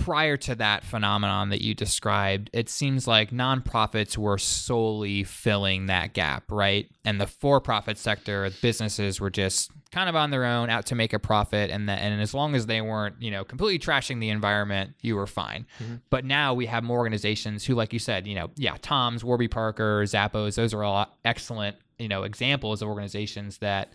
prior 0.00 0.36
to 0.36 0.54
that 0.56 0.82
phenomenon 0.82 1.50
that 1.50 1.62
you 1.62 1.74
described, 1.74 2.50
it 2.52 2.68
seems 2.68 3.06
like 3.06 3.30
nonprofits 3.30 4.18
were 4.18 4.38
solely 4.38 5.22
filling 5.22 5.86
that 5.86 6.14
gap, 6.14 6.50
right? 6.50 6.90
And 7.04 7.20
the 7.20 7.26
for-profit 7.26 7.98
sector, 7.98 8.50
businesses 8.62 9.20
were 9.20 9.30
just 9.30 9.70
kind 9.92 10.08
of 10.08 10.16
on 10.16 10.30
their 10.30 10.44
own, 10.44 10.70
out 10.70 10.86
to 10.86 10.94
make 10.94 11.12
a 11.12 11.18
profit, 11.18 11.70
and 11.70 11.88
the, 11.88 11.92
and 11.92 12.20
as 12.20 12.32
long 12.32 12.54
as 12.54 12.66
they 12.66 12.80
weren't, 12.80 13.16
you 13.20 13.30
know, 13.30 13.44
completely 13.44 13.78
trashing 13.78 14.20
the 14.20 14.30
environment, 14.30 14.94
you 15.02 15.16
were 15.16 15.26
fine. 15.26 15.66
Mm-hmm. 15.82 15.96
But 16.10 16.24
now 16.24 16.54
we 16.54 16.66
have 16.66 16.82
more 16.82 16.98
organizations 16.98 17.64
who, 17.64 17.74
like 17.74 17.92
you 17.92 17.98
said, 17.98 18.26
you 18.26 18.34
know, 18.34 18.50
yeah, 18.56 18.76
Tom's, 18.82 19.22
Warby 19.22 19.48
Parker, 19.48 20.02
Zappos, 20.04 20.54
those 20.54 20.72
are 20.72 20.82
all 20.82 21.06
excellent, 21.24 21.76
you 21.98 22.08
know, 22.08 22.22
examples 22.22 22.82
of 22.82 22.88
organizations 22.88 23.58
that 23.58 23.92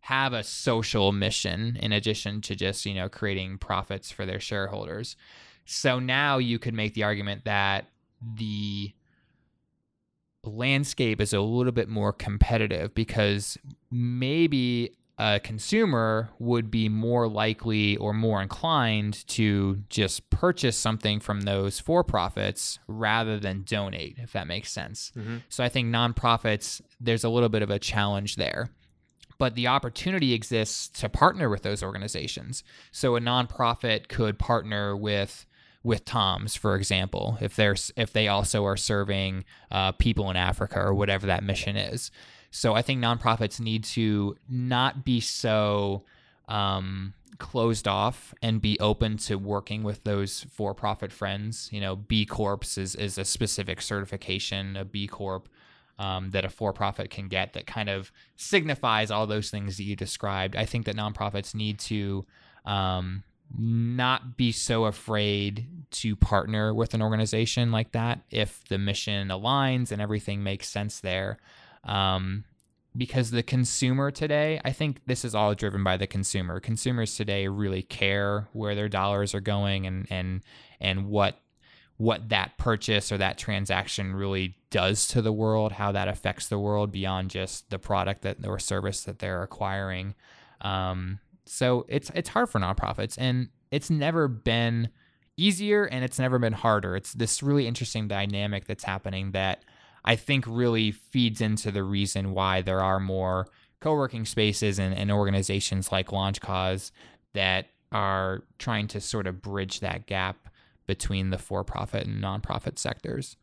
have 0.00 0.32
a 0.32 0.42
social 0.42 1.12
mission 1.12 1.76
in 1.80 1.92
addition 1.92 2.40
to 2.40 2.54
just 2.54 2.86
you 2.86 2.94
know 2.94 3.08
creating 3.08 3.58
profits 3.58 4.10
for 4.10 4.24
their 4.24 4.40
shareholders 4.40 5.16
so 5.64 5.98
now 5.98 6.38
you 6.38 6.58
could 6.58 6.74
make 6.74 6.94
the 6.94 7.02
argument 7.02 7.44
that 7.44 7.86
the 8.22 8.92
landscape 10.44 11.20
is 11.20 11.32
a 11.32 11.40
little 11.40 11.72
bit 11.72 11.88
more 11.88 12.12
competitive 12.12 12.94
because 12.94 13.58
maybe 13.90 14.96
a 15.18 15.40
consumer 15.40 16.30
would 16.38 16.70
be 16.70 16.88
more 16.88 17.28
likely 17.28 17.96
or 17.96 18.12
more 18.12 18.40
inclined 18.40 19.26
to 19.26 19.82
just 19.88 20.30
purchase 20.30 20.76
something 20.76 21.18
from 21.18 21.40
those 21.40 21.80
for 21.80 22.04
profits 22.04 22.78
rather 22.86 23.38
than 23.40 23.64
donate, 23.64 24.16
if 24.18 24.32
that 24.32 24.46
makes 24.46 24.70
sense. 24.70 25.10
Mm-hmm. 25.16 25.38
So 25.48 25.64
I 25.64 25.68
think 25.68 25.88
nonprofits, 25.88 26.80
there's 27.00 27.24
a 27.24 27.28
little 27.28 27.48
bit 27.48 27.62
of 27.62 27.70
a 27.70 27.80
challenge 27.80 28.36
there. 28.36 28.70
But 29.38 29.54
the 29.54 29.68
opportunity 29.68 30.34
exists 30.34 30.88
to 31.00 31.08
partner 31.08 31.48
with 31.48 31.62
those 31.62 31.82
organizations. 31.82 32.64
So 32.90 33.16
a 33.16 33.20
nonprofit 33.20 34.08
could 34.08 34.38
partner 34.38 34.96
with 34.96 35.46
with 35.84 36.04
Tom's, 36.04 36.56
for 36.56 36.74
example, 36.74 37.38
if 37.40 37.54
they're 37.54 37.76
if 37.96 38.12
they 38.12 38.26
also 38.26 38.64
are 38.64 38.76
serving 38.76 39.44
uh, 39.70 39.92
people 39.92 40.28
in 40.28 40.36
Africa 40.36 40.80
or 40.80 40.92
whatever 40.92 41.26
that 41.28 41.44
mission 41.44 41.76
is. 41.76 42.10
So 42.50 42.74
I 42.74 42.82
think 42.82 43.00
nonprofits 43.00 43.60
need 43.60 43.84
to 43.84 44.36
not 44.48 45.04
be 45.04 45.20
so 45.20 46.04
um, 46.48 47.14
closed 47.38 47.86
off 47.86 48.34
and 48.42 48.60
be 48.60 48.78
open 48.80 49.18
to 49.18 49.36
working 49.36 49.82
with 49.82 50.02
those 50.04 50.46
for-profit 50.50 51.12
friends. 51.12 51.68
You 51.70 51.80
know, 51.80 51.94
B 51.94 52.26
Corps 52.26 52.76
is 52.76 52.96
is 52.96 53.16
a 53.18 53.24
specific 53.24 53.80
certification, 53.80 54.76
a 54.76 54.84
B 54.84 55.06
Corp. 55.06 55.48
Um, 55.98 56.30
that 56.30 56.44
a 56.44 56.48
for-profit 56.48 57.10
can 57.10 57.26
get 57.26 57.54
that 57.54 57.66
kind 57.66 57.88
of 57.88 58.12
signifies 58.36 59.10
all 59.10 59.26
those 59.26 59.50
things 59.50 59.78
that 59.78 59.82
you 59.82 59.96
described. 59.96 60.54
I 60.54 60.64
think 60.64 60.86
that 60.86 60.94
nonprofits 60.94 61.56
need 61.56 61.80
to 61.80 62.24
um, 62.64 63.24
not 63.56 64.36
be 64.36 64.52
so 64.52 64.84
afraid 64.84 65.66
to 65.90 66.14
partner 66.14 66.74
with 66.74 66.94
an 66.94 67.02
organization 67.02 67.72
like 67.72 67.92
that 67.92 68.20
if 68.30 68.62
the 68.68 68.78
mission 68.78 69.28
aligns 69.28 69.90
and 69.90 70.02
everything 70.02 70.42
makes 70.42 70.68
sense 70.68 71.00
there. 71.00 71.38
Um, 71.84 72.44
because 72.96 73.30
the 73.30 73.42
consumer 73.42 74.10
today, 74.10 74.60
I 74.64 74.72
think 74.72 75.00
this 75.06 75.24
is 75.24 75.34
all 75.34 75.54
driven 75.54 75.84
by 75.84 75.96
the 75.96 76.06
consumer. 76.06 76.60
Consumers 76.60 77.14
today 77.16 77.48
really 77.48 77.82
care 77.82 78.48
where 78.52 78.74
their 78.74 78.88
dollars 78.88 79.34
are 79.34 79.40
going 79.40 79.86
and 79.86 80.06
and 80.10 80.42
and 80.80 81.06
what 81.06 81.40
what 81.98 82.28
that 82.28 82.56
purchase 82.58 83.12
or 83.12 83.18
that 83.18 83.36
transaction 83.38 84.14
really 84.14 84.56
does 84.70 85.06
to 85.08 85.20
the 85.20 85.32
world, 85.32 85.72
how 85.72 85.92
that 85.92 86.08
affects 86.08 86.46
the 86.46 86.58
world 86.58 86.92
beyond 86.92 87.28
just 87.30 87.68
the 87.70 87.78
product 87.78 88.22
that 88.22 88.46
or 88.46 88.58
service 88.58 89.02
that 89.02 89.18
they're 89.18 89.42
acquiring. 89.42 90.14
Um, 90.60 91.18
so 91.44 91.84
it's 91.88 92.10
it's 92.14 92.28
hard 92.28 92.48
for 92.48 92.60
nonprofits, 92.60 93.16
and 93.18 93.48
it's 93.70 93.90
never 93.90 94.28
been 94.28 94.90
easier, 95.36 95.84
and 95.84 96.04
it's 96.04 96.18
never 96.18 96.38
been 96.38 96.52
harder. 96.52 96.94
It's 96.96 97.12
this 97.12 97.42
really 97.42 97.66
interesting 97.66 98.06
dynamic 98.06 98.66
that's 98.66 98.84
happening 98.84 99.32
that 99.32 99.64
I 100.04 100.14
think 100.14 100.44
really 100.46 100.92
feeds 100.92 101.40
into 101.40 101.70
the 101.70 101.82
reason 101.82 102.32
why 102.32 102.62
there 102.62 102.80
are 102.80 103.00
more 103.00 103.48
co-working 103.80 104.24
spaces 104.24 104.78
and, 104.78 104.94
and 104.94 105.10
organizations 105.10 105.90
like 105.92 106.12
Launch 106.12 106.40
Cause 106.40 106.92
that 107.34 107.66
are 107.92 108.42
trying 108.58 108.88
to 108.88 109.00
sort 109.00 109.26
of 109.26 109.40
bridge 109.40 109.80
that 109.80 110.06
gap 110.06 110.47
between 110.88 111.30
the 111.30 111.38
for-profit 111.38 112.04
and 112.08 112.20
nonprofit 112.20 112.78
sectors. 112.80 113.36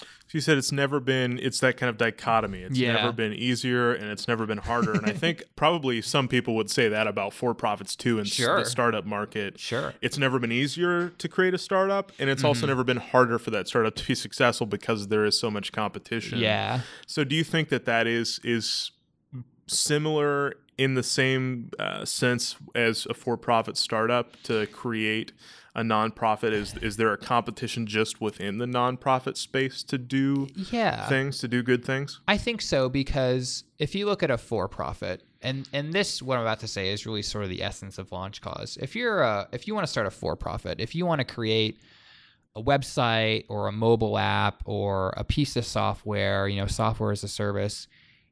So 0.00 0.06
you 0.34 0.40
said 0.40 0.58
it's 0.58 0.70
never 0.72 1.00
been 1.00 1.38
it's 1.38 1.58
that 1.60 1.76
kind 1.76 1.88
of 1.90 1.96
dichotomy. 1.96 2.60
It's 2.62 2.78
Yeah. 2.78 2.92
never 2.94 3.12
been 3.12 3.32
easier 3.32 3.92
and 3.94 4.10
it's 4.10 4.28
never 4.28 4.44
been 4.46 4.58
harder. 4.58 4.92
and 4.92 5.06
I 5.06 5.12
think 5.24 5.42
probably 5.56 6.02
some 6.02 6.28
people 6.28 6.54
would 6.56 6.70
say 6.70 6.88
that 6.88 7.06
about 7.06 7.32
for 7.32 7.54
profits 7.54 7.96
too 7.96 8.18
in 8.18 8.26
s- 8.26 8.32
Sure. 8.32 8.58
the 8.58 8.64
startup 8.64 9.06
market. 9.06 9.58
Sure. 9.58 9.94
It's 10.02 10.18
never 10.18 10.38
been 10.38 10.52
easier 10.52 11.08
to 11.10 11.28
create 11.28 11.54
a 11.54 11.58
startup 11.58 12.12
and 12.18 12.28
it's 12.30 12.40
Mm-hmm. 12.40 12.46
also 12.48 12.66
never 12.66 12.84
been 12.84 12.98
harder 12.98 13.38
for 13.38 13.50
that 13.52 13.68
startup 13.68 13.94
to 13.96 14.06
be 14.06 14.14
successful 14.14 14.66
because 14.66 15.08
there 15.08 15.24
is 15.24 15.38
so 15.40 15.50
much 15.50 15.72
competition. 15.72 16.38
Yeah. 16.38 16.80
So 17.06 17.24
do 17.24 17.34
you 17.34 17.44
think 17.44 17.68
that 17.70 17.84
that 17.86 18.06
is 18.06 18.38
is 18.44 18.90
similar 19.66 20.54
in 20.76 20.94
the 20.94 21.02
same 21.02 21.70
uh, 21.78 22.04
sense 22.04 22.56
as 22.74 23.06
a 23.06 23.14
for-profit 23.14 23.76
startup 23.76 24.40
to 24.44 24.66
create 24.68 25.32
a 25.78 25.82
nonprofit? 25.82 26.52
Is 26.52 26.74
is 26.78 26.96
there 26.96 27.12
a 27.12 27.16
competition 27.16 27.86
just 27.86 28.20
within 28.20 28.58
the 28.58 28.66
nonprofit 28.66 29.36
space 29.36 29.82
to 29.84 29.96
do 29.96 30.48
Yeah. 30.72 31.08
things, 31.08 31.38
to 31.38 31.48
do 31.48 31.62
good 31.62 31.84
things? 31.84 32.20
I 32.26 32.36
think 32.36 32.60
so 32.60 32.88
because 32.88 33.64
if 33.78 33.94
you 33.94 34.06
look 34.06 34.22
at 34.22 34.30
a 34.30 34.38
for-profit, 34.38 35.22
and 35.40 35.68
and 35.72 35.92
this 35.92 36.20
what 36.20 36.34
I'm 36.36 36.42
about 36.42 36.58
to 36.60 36.68
say 36.68 36.92
is 36.92 37.06
really 37.06 37.22
sort 37.22 37.44
of 37.44 37.50
the 37.50 37.62
essence 37.62 37.96
of 37.98 38.10
Launch 38.10 38.40
Cause. 38.40 38.76
If 38.80 38.96
you're 38.96 39.22
a 39.22 39.48
if 39.52 39.68
you 39.68 39.74
want 39.74 39.86
to 39.86 39.90
start 39.90 40.06
a 40.06 40.10
for-profit, 40.10 40.80
if 40.80 40.94
you 40.96 41.06
want 41.06 41.20
to 41.20 41.24
create 41.24 41.78
a 42.56 42.62
website 42.62 43.44
or 43.48 43.68
a 43.68 43.72
mobile 43.72 44.18
app 44.18 44.62
or 44.64 45.14
a 45.16 45.22
piece 45.22 45.54
of 45.54 45.64
software, 45.64 46.48
you 46.48 46.60
know, 46.60 46.66
software 46.66 47.12
as 47.12 47.22
a 47.22 47.28
service, 47.28 47.86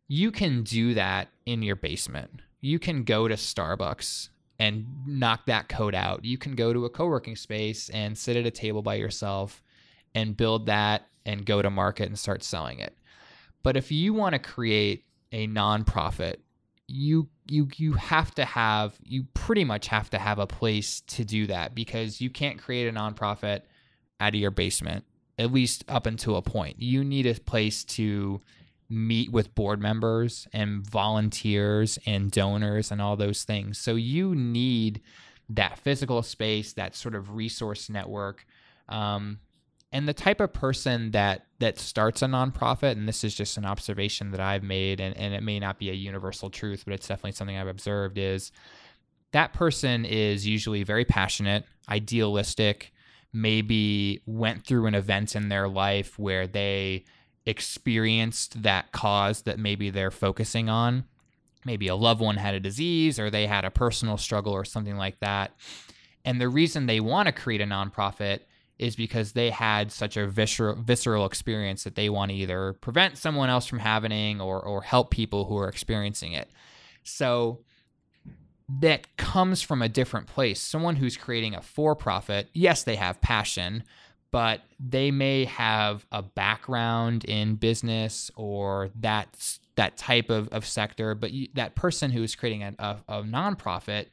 you 0.09 0.33
can 0.33 0.65
do 0.65 0.95
that 0.95 1.29
in 1.45 1.63
your 1.63 1.77
basement. 1.77 2.41
You 2.61 2.81
can 2.81 3.05
go 3.05 3.29
to 3.29 3.35
Starbucks 3.35 4.31
and 4.59 4.87
knock 5.07 5.47
that 5.47 5.69
code 5.69 5.95
out. 5.95 6.25
You 6.25 6.39
can 6.39 6.55
go 6.55 6.73
to 6.73 6.85
a 6.85 6.91
co-working 6.91 7.37
space 7.37 7.89
and 7.91 8.17
sit 8.17 8.37
at 8.37 8.47
a 8.47 8.51
table 8.51 8.83
by 8.83 8.95
yourself 8.95 9.63
and 10.15 10.37
build 10.37 10.67
that 10.67 11.09
and 11.27 11.45
go 11.45 11.61
to 11.61 11.71
market 11.71 12.09
and 12.09 12.19
start 12.19 12.43
selling 12.43 12.79
it. 12.79 12.97
But 13.63 13.77
if 13.77 13.93
you 13.93 14.15
want 14.15 14.33
to 14.35 14.39
create 14.39 15.05
a 15.33 15.47
nonprofit, 15.49 16.37
you 16.89 17.29
you 17.49 17.69
you 17.77 17.95
have 17.95 18.33
to 18.37 18.45
have 18.45 18.95
you 19.03 19.25
pretty 19.35 19.65
much 19.65 19.89
have 19.89 20.09
to 20.11 20.19
have 20.19 20.39
a 20.39 20.47
place 20.47 21.01
to 21.03 21.25
do 21.25 21.47
that 21.49 21.75
because 21.75 22.21
you 22.21 22.31
can't 22.31 22.59
create 22.59 22.89
a 22.89 22.93
nonprofit 22.93 23.63
out 24.21 24.35
of 24.35 24.41
your 24.41 24.53
basement 24.53 25.05
at 25.39 25.53
least 25.53 25.85
up 25.89 26.07
until 26.07 26.37
a 26.37 26.43
point. 26.43 26.81
You 26.81 27.05
need 27.05 27.27
a 27.27 27.35
place 27.35 27.85
to 27.85 28.41
meet 28.89 29.33
with 29.33 29.55
board 29.55 29.81
members 29.81 30.47
and 30.53 30.89
volunteers 30.89 31.99
and 32.07 32.31
donors 32.31 32.91
and 32.91 33.03
all 33.03 33.17
those 33.17 33.45
things. 33.45 33.79
So 33.79 33.95
you 33.95 34.35
need 34.35 35.01
that 35.49 35.79
physical 35.79 36.23
space, 36.23 36.73
that 36.75 36.95
sort 36.95 37.15
of 37.15 37.35
resource 37.35 37.89
network. 37.89 38.47
Um, 38.89 39.39
and 39.93 40.09
the 40.09 40.15
type 40.15 40.41
of 40.41 40.53
person 40.53 41.13
that 41.13 41.47
that 41.59 41.79
starts 41.79 42.23
a 42.23 42.27
nonprofit 42.27 42.93
and 42.93 43.09
this 43.09 43.25
is 43.25 43.35
just 43.35 43.57
an 43.57 43.65
observation 43.65 44.31
that 44.31 44.41
i've 44.41 44.63
made 44.63 45.01
and, 45.01 45.17
and 45.17 45.33
it 45.33 45.43
may 45.43 45.59
not 45.59 45.79
be 45.79 45.91
a 45.91 45.95
universal 45.95 46.51
truth 46.51 46.83
but 46.85 46.93
it's 46.93 47.09
definitely 47.09 47.33
something 47.33 47.57
i've 47.57 47.67
observed 47.67 48.19
is 48.19 48.53
that 49.33 49.53
person 49.53 50.05
is 50.05 50.47
usually 50.47 50.83
very 50.83 51.05
passionate 51.05 51.65
idealistic 51.89 52.93
maybe 53.33 54.21
went 54.27 54.67
through 54.67 54.87
an 54.87 54.95
event 54.95 55.37
in 55.37 55.49
their 55.49 55.69
life 55.69 56.19
where 56.19 56.47
they 56.47 57.05
experienced 57.47 58.63
that 58.63 58.93
cause 58.93 59.43
that 59.43 59.59
maybe 59.59 59.91
they're 59.91 60.11
focusing 60.11 60.69
on. 60.69 61.05
Maybe 61.65 61.89
a 61.89 61.95
loved 61.95 62.21
one 62.21 62.37
had 62.37 62.55
a 62.55 62.61
disease 62.61 63.19
or 63.19 63.31
they 63.31 63.47
had 63.47 63.65
a 63.65 63.71
personal 63.71 64.19
struggle 64.19 64.53
or 64.53 64.65
something 64.65 64.97
like 64.97 65.21
that. 65.21 65.53
And 66.25 66.41
the 66.41 66.49
reason 66.49 66.87
they 66.87 67.01
want 67.01 67.27
to 67.27 67.33
create 67.33 67.61
a 67.61 67.65
nonprofit 67.65 68.41
is 68.79 68.95
because 68.95 69.33
they 69.33 69.51
had 69.51 69.91
such 69.91 70.17
a 70.17 70.27
visceral, 70.27 70.75
visceral 70.75 71.25
experience 71.25 71.85
that 71.85 71.95
they 71.95 72.11
want 72.11 72.31
to 72.31 72.37
either 72.37 72.75
prevent 72.75 73.17
someone 73.17 73.49
else 73.49 73.67
from 73.67 73.79
having 73.79 74.41
or, 74.41 74.61
or 74.61 74.83
help 74.83 75.11
people 75.11 75.47
who 75.47 75.57
are 75.57 75.69
experiencing 75.69 76.33
it. 76.33 76.51
So 77.03 77.61
that 78.69 79.17
comes 79.17 79.63
from 79.63 79.81
a 79.81 79.89
different 79.89 80.27
place. 80.27 80.61
Someone 80.61 80.97
who's 80.97 81.17
creating 81.17 81.55
a 81.55 81.63
for 81.63 81.95
profit, 81.95 82.49
yes, 82.53 82.83
they 82.83 82.97
have 82.97 83.21
passion, 83.21 83.85
but 84.31 84.61
they 84.79 85.11
may 85.11 85.45
have 85.45 86.07
a 86.13 86.23
background 86.23 87.25
in 87.25 87.55
business 87.55 88.31
or 88.37 88.91
that 89.01 89.59
that 89.77 89.97
type 89.97 90.31
of, 90.31 90.49
of 90.49 90.67
sector. 90.67 91.15
But 91.15 91.33
you, 91.33 91.49
that 91.55 91.75
person 91.75 92.11
who 92.11 92.23
is 92.23 92.35
creating 92.35 92.63
a, 92.63 92.75
a, 92.79 92.97
a 93.09 93.23
nonprofit, 93.23 94.07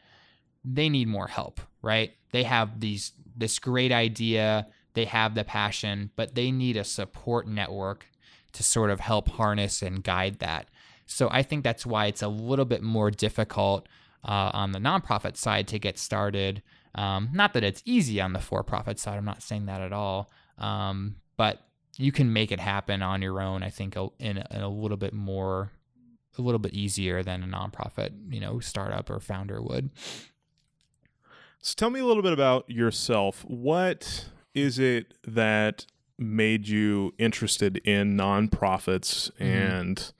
they 0.64 0.90
need 0.90 1.08
more 1.08 1.28
help, 1.28 1.62
right? 1.82 2.14
They 2.32 2.44
have 2.44 2.80
these 2.80 3.14
this 3.36 3.60
great 3.60 3.92
idea, 3.92 4.68
they 4.94 5.06
have 5.06 5.36
the 5.36 5.44
passion, 5.44 6.12
but 6.16 6.36
they 6.36 6.52
need 6.52 6.78
a 6.78 6.84
support 6.84 7.48
network 7.48 8.06
to 8.54 8.64
sort 8.64 8.92
of 8.92 9.00
help 9.00 9.28
harness 9.30 9.82
and 9.82 10.04
guide 10.04 10.40
that. 10.40 10.68
So 11.06 11.28
I 11.32 11.44
think 11.44 11.64
that's 11.64 11.86
why 11.86 12.06
it's 12.06 12.22
a 12.22 12.28
little 12.28 12.66
bit 12.66 12.82
more 12.82 13.12
difficult 13.12 13.88
uh, 14.24 14.52
on 14.54 14.72
the 14.72 14.80
nonprofit 14.80 15.38
side 15.38 15.68
to 15.70 15.80
get 15.80 15.98
started. 15.98 16.62
Um, 16.96 17.30
not 17.34 17.54
that 17.54 17.64
it's 17.64 17.82
easy 17.86 18.22
on 18.22 18.34
the 18.34 18.40
for-profit 18.40 19.00
side. 19.00 19.18
I'm 19.18 19.26
not 19.26 19.42
saying 19.42 19.66
that 19.66 19.82
at 19.82 19.94
all. 19.94 20.30
Um, 20.58 21.16
but 21.38 21.62
you 21.98 22.12
can 22.12 22.34
make 22.34 22.52
it 22.52 22.60
happen 22.60 23.02
on 23.02 23.22
your 23.22 23.42
own. 23.42 23.64
I 23.64 23.70
think 23.70 23.96
in, 24.20 24.38
in 24.38 24.62
a 24.62 24.70
little 24.70 24.98
bit 24.98 25.14
more, 25.14 25.72
a 26.38 26.42
little 26.42 26.60
bit 26.60 26.74
easier 26.74 27.24
than 27.24 27.44
a 27.44 27.48
nonprofit, 27.48 28.12
you 28.30 28.40
know, 28.40 28.60
startup 28.60 29.10
or 29.10 29.20
founder 29.20 29.62
would. 29.62 29.90
So 31.62 31.74
tell 31.76 31.90
me 31.90 32.00
a 32.00 32.06
little 32.06 32.24
bit 32.24 32.34
about 32.34 32.70
yourself. 32.70 33.46
What 33.48 34.30
is 34.54 34.80
it 34.80 35.14
that 35.26 35.86
made 36.18 36.68
you 36.68 37.14
interested 37.18 37.78
in 37.78 38.16
nonprofits 38.16 39.32
mm-hmm. 39.32 39.44
and 39.44 40.14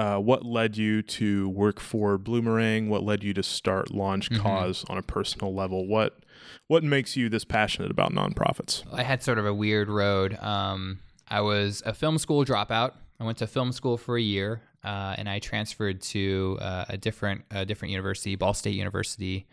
uh, 0.00 0.18
what 0.18 0.46
led 0.46 0.78
you 0.78 1.02
to 1.02 1.50
work 1.50 1.78
for 1.78 2.18
Bloomerang? 2.18 2.88
What 2.88 3.02
led 3.02 3.22
you 3.22 3.34
to 3.34 3.42
start 3.42 3.92
Launch 3.92 4.30
mm-hmm. 4.30 4.42
Cause 4.42 4.82
on 4.88 4.96
a 4.96 5.02
personal 5.02 5.54
level? 5.54 5.86
What 5.86 6.20
what 6.68 6.82
makes 6.82 7.18
you 7.18 7.28
this 7.28 7.44
passionate 7.44 7.90
about 7.90 8.12
nonprofits? 8.12 8.82
I 8.90 9.02
had 9.02 9.22
sort 9.22 9.36
of 9.36 9.44
a 9.44 9.52
weird 9.52 9.90
road. 9.90 10.38
Um, 10.38 11.00
I 11.28 11.42
was 11.42 11.82
a 11.84 11.92
film 11.92 12.16
school 12.16 12.46
dropout. 12.46 12.92
I 13.18 13.24
went 13.24 13.36
to 13.38 13.46
film 13.46 13.72
school 13.72 13.98
for 13.98 14.16
a 14.16 14.22
year, 14.22 14.62
uh, 14.82 15.16
and 15.18 15.28
I 15.28 15.38
transferred 15.38 16.00
to 16.02 16.56
uh, 16.62 16.86
a 16.88 16.96
different 16.96 17.42
a 17.50 17.66
different 17.66 17.92
university, 17.92 18.36
Ball 18.36 18.54
State 18.54 18.76
University, 18.76 19.46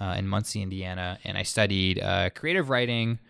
uh, 0.00 0.16
in 0.18 0.26
Muncie, 0.26 0.62
Indiana, 0.62 1.20
and 1.22 1.38
I 1.38 1.44
studied 1.44 2.00
uh, 2.00 2.30
creative 2.30 2.70
writing 2.70 3.20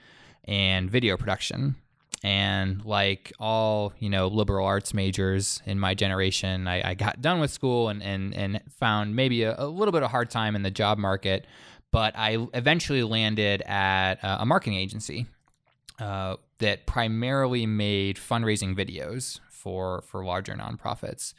and 0.44 0.90
video 0.90 1.18
production. 1.18 1.76
And 2.26 2.84
like 2.84 3.32
all, 3.38 3.92
you 4.00 4.10
know, 4.10 4.26
liberal 4.26 4.66
arts 4.66 4.92
majors 4.92 5.62
in 5.64 5.78
my 5.78 5.94
generation, 5.94 6.66
I, 6.66 6.90
I 6.90 6.94
got 6.94 7.22
done 7.22 7.38
with 7.38 7.52
school 7.52 7.88
and, 7.88 8.02
and, 8.02 8.34
and 8.34 8.60
found 8.80 9.14
maybe 9.14 9.44
a, 9.44 9.54
a, 9.56 9.68
little 9.68 9.92
bit 9.92 10.02
of 10.02 10.10
hard 10.10 10.28
time 10.28 10.56
in 10.56 10.62
the 10.62 10.70
job 10.72 10.98
market. 10.98 11.46
But 11.92 12.18
I 12.18 12.48
eventually 12.52 13.04
landed 13.04 13.62
at 13.62 14.18
a 14.24 14.44
marketing 14.44 14.76
agency 14.76 15.26
uh, 16.00 16.34
that 16.58 16.84
primarily 16.84 17.64
made 17.64 18.16
fundraising 18.16 18.76
videos 18.76 19.38
for, 19.48 20.02
for 20.02 20.24
larger 20.24 20.54
nonprofits. 20.54 21.32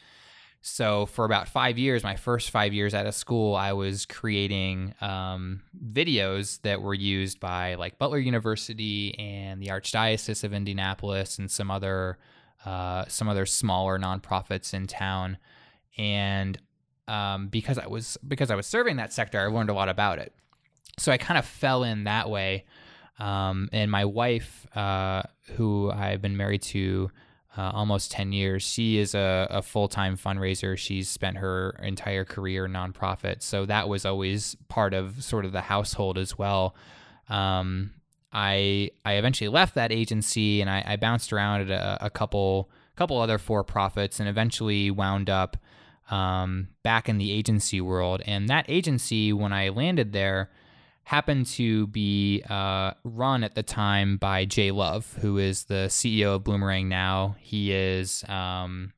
So 0.67 1.05
for 1.05 1.23
about 1.23 1.47
five 1.47 1.77
years, 1.77 2.03
my 2.03 2.17
first 2.17 2.51
five 2.51 2.73
years 2.73 2.93
out 2.93 3.05
of 3.05 3.15
school, 3.15 3.55
I 3.55 3.71
was 3.71 4.05
creating 4.05 4.93
um, 4.99 5.61
videos 5.93 6.61
that 6.63 6.81
were 6.81 6.93
used 6.93 7.39
by 7.39 7.75
like 7.75 7.97
Butler 7.97 8.19
University 8.19 9.17
and 9.17 9.61
the 9.61 9.67
Archdiocese 9.67 10.43
of 10.43 10.53
Indianapolis 10.53 11.39
and 11.39 11.49
some 11.49 11.71
other 11.71 12.17
uh, 12.65 13.05
some 13.07 13.29
other 13.29 13.45
smaller 13.45 13.97
nonprofits 13.97 14.73
in 14.73 14.87
town. 14.87 15.37
And 15.97 16.59
um, 17.07 17.47
because 17.47 17.77
I 17.77 17.87
was 17.87 18.17
because 18.27 18.51
I 18.51 18.55
was 18.55 18.67
serving 18.67 18.97
that 18.97 19.13
sector, 19.13 19.39
I 19.39 19.47
learned 19.47 19.69
a 19.69 19.73
lot 19.73 19.87
about 19.87 20.19
it. 20.19 20.33
So 20.99 21.13
I 21.13 21.17
kind 21.17 21.37
of 21.37 21.45
fell 21.45 21.85
in 21.85 22.03
that 22.03 22.29
way. 22.29 22.65
Um, 23.19 23.69
and 23.71 23.89
my 23.89 24.03
wife, 24.03 24.67
uh, 24.75 25.23
who 25.55 25.89
I've 25.91 26.21
been 26.21 26.35
married 26.35 26.61
to 26.63 27.09
uh, 27.57 27.71
almost 27.73 28.11
10 28.11 28.31
years. 28.31 28.63
She 28.63 28.99
is 28.99 29.15
a, 29.15 29.47
a 29.49 29.61
full 29.61 29.87
time 29.87 30.15
fundraiser. 30.15 30.77
She's 30.77 31.09
spent 31.09 31.37
her 31.37 31.79
entire 31.81 32.23
career 32.23 32.67
nonprofit. 32.67 33.41
So 33.41 33.65
that 33.65 33.89
was 33.89 34.05
always 34.05 34.55
part 34.67 34.93
of 34.93 35.23
sort 35.23 35.43
of 35.43 35.51
the 35.51 35.61
household 35.61 36.17
as 36.17 36.37
well. 36.37 36.75
Um, 37.29 37.91
I 38.31 38.91
I 39.03 39.13
eventually 39.13 39.47
left 39.47 39.75
that 39.75 39.91
agency 39.91 40.61
and 40.61 40.69
I, 40.69 40.83
I 40.85 40.95
bounced 40.97 41.33
around 41.33 41.61
at 41.61 41.71
a, 41.71 42.05
a, 42.05 42.09
couple 42.09 42.69
couple 42.95 43.19
other 43.19 43.37
for 43.37 43.63
profits 43.63 44.19
and 44.19 44.27
eventually 44.27 44.91
wound 44.91 45.29
up 45.29 45.57
um, 46.11 46.69
back 46.83 47.09
in 47.09 47.17
the 47.17 47.31
agency 47.31 47.81
world. 47.81 48.21
And 48.25 48.47
that 48.49 48.65
agency, 48.67 49.33
when 49.33 49.53
I 49.53 49.69
landed 49.69 50.13
there, 50.13 50.49
happened 51.07 51.45
to 51.45 51.87
be 51.87 52.43
uh, 52.49 52.91
run 53.05 53.41
at 53.41 53.55
the 53.55 53.63
time 53.63 54.17
by 54.17 54.43
Jay 54.43 54.71
Love, 54.71 55.17
who 55.21 55.37
is 55.37 55.63
the 55.63 55.85
CEO 55.87 56.35
of 56.35 56.43
Bloomerang 56.43 56.87
now. 56.87 57.37
He 57.39 57.71
is 57.71 58.25
um, 58.27 58.91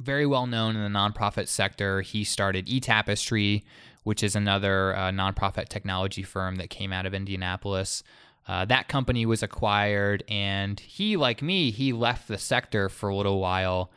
very 0.00 0.24
well 0.24 0.46
known 0.46 0.74
in 0.74 0.82
the 0.82 0.98
nonprofit 0.98 1.48
sector. 1.48 2.00
He 2.00 2.24
started 2.24 2.66
eTapestry, 2.66 3.62
which 4.04 4.22
is 4.22 4.34
another 4.34 4.96
uh, 4.96 5.10
nonprofit 5.10 5.68
technology 5.68 6.22
firm 6.22 6.56
that 6.56 6.70
came 6.70 6.94
out 6.94 7.04
of 7.04 7.12
Indianapolis. 7.12 8.02
Uh, 8.48 8.64
that 8.64 8.88
company 8.88 9.26
was 9.26 9.42
acquired, 9.42 10.24
and 10.28 10.80
he, 10.80 11.14
like 11.18 11.42
me, 11.42 11.70
he 11.70 11.92
left 11.92 12.26
the 12.26 12.38
sector 12.38 12.88
for 12.88 13.10
a 13.10 13.16
little 13.16 13.38
while, 13.38 13.90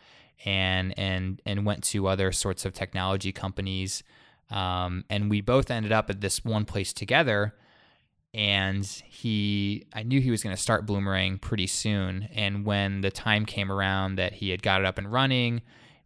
and 0.44 0.94
and 1.00 1.42
and 1.46 1.66
went 1.66 1.86
to 1.86 2.10
other 2.10 2.34
sorts 2.34 2.66
of 2.66 2.74
technology 2.74 3.32
companies. 3.32 4.04
Um, 4.50 5.04
and 5.10 5.30
we 5.30 5.42
both 5.42 5.70
ended 5.70 5.92
up 5.92 6.10
at 6.10 6.22
this 6.22 6.44
one 6.44 6.66
place 6.66 6.94
together. 6.94 7.54
And 8.34 8.86
he, 8.86 9.86
I 9.94 10.04
knew 10.04 10.22
he 10.22 10.30
was 10.30 10.44
going 10.44 10.56
to 10.56 10.62
start 10.62 10.86
Bloomerang 10.86 11.42
pretty 11.42 11.68
soon. 11.68 12.30
And 12.34 12.66
when 12.66 13.02
the 13.02 13.10
time 13.10 13.46
came 13.46 13.72
around 13.72 14.16
that 14.18 14.34
he 14.34 14.50
had 14.50 14.62
got 14.62 14.82
it 14.82 14.86
up 14.86 14.98
and 14.98 15.12
running, 15.12 15.62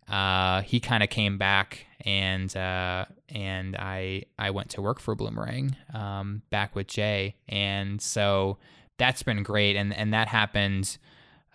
uh, 0.07 0.61
he 0.61 0.79
kind 0.79 1.03
of 1.03 1.09
came 1.09 1.37
back 1.37 1.85
and 2.05 2.55
uh, 2.55 3.05
and 3.29 3.75
I 3.75 4.23
I 4.37 4.51
went 4.51 4.69
to 4.71 4.81
work 4.81 4.99
for 4.99 5.15
Bloomerang 5.15 5.75
um, 5.95 6.41
back 6.49 6.75
with 6.75 6.87
Jay, 6.87 7.35
and 7.47 8.01
so 8.01 8.57
that's 8.97 9.23
been 9.23 9.43
great, 9.43 9.75
and 9.75 9.93
and 9.93 10.13
that 10.13 10.27
happened 10.27 10.97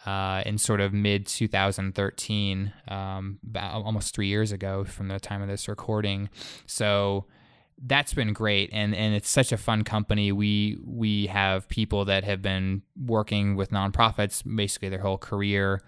uh, 0.07 0.43
in 0.47 0.57
sort 0.57 0.81
of 0.81 0.93
mid 0.93 1.27
2013, 1.27 2.73
um, 2.89 3.39
almost 3.61 4.15
three 4.15 4.29
years 4.29 4.53
ago 4.53 4.85
from 4.85 5.09
the 5.09 5.19
time 5.19 5.43
of 5.43 5.49
this 5.49 5.67
recording. 5.67 6.31
So 6.65 7.27
that's 7.83 8.15
been 8.15 8.33
great, 8.33 8.71
and 8.73 8.95
and 8.95 9.15
it's 9.15 9.29
such 9.29 9.53
a 9.53 9.57
fun 9.57 9.83
company. 9.83 10.31
We 10.31 10.79
we 10.85 11.27
have 11.27 11.69
people 11.69 12.05
that 12.07 12.25
have 12.25 12.41
been 12.41 12.83
working 12.97 13.57
with 13.57 13.71
nonprofits 13.71 14.43
basically 14.57 14.89
their 14.89 15.01
whole 15.01 15.19
career. 15.19 15.83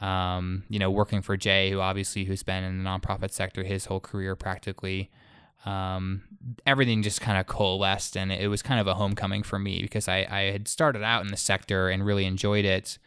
Um, 0.00 0.64
you 0.68 0.78
know, 0.78 0.90
working 0.90 1.22
for 1.22 1.36
Jay, 1.36 1.70
who 1.70 1.80
obviously 1.80 2.24
who's 2.24 2.42
been 2.42 2.64
in 2.64 2.82
the 2.82 2.88
nonprofit 2.88 3.32
sector 3.32 3.62
his 3.62 3.86
whole 3.86 4.00
career 4.00 4.36
practically. 4.36 5.10
Um, 5.64 6.22
everything 6.66 7.02
just 7.02 7.20
kind 7.20 7.38
of 7.38 7.46
coalesced, 7.46 8.16
and 8.16 8.32
it 8.32 8.48
was 8.48 8.62
kind 8.62 8.80
of 8.80 8.88
a 8.88 8.94
homecoming 8.94 9.44
for 9.44 9.60
me 9.60 9.80
because 9.80 10.08
I, 10.08 10.26
I 10.28 10.40
had 10.50 10.66
started 10.66 11.04
out 11.04 11.22
in 11.24 11.28
the 11.28 11.36
sector 11.36 11.88
and 11.88 12.04
really 12.04 12.26
enjoyed 12.26 12.64
it. 12.64 12.98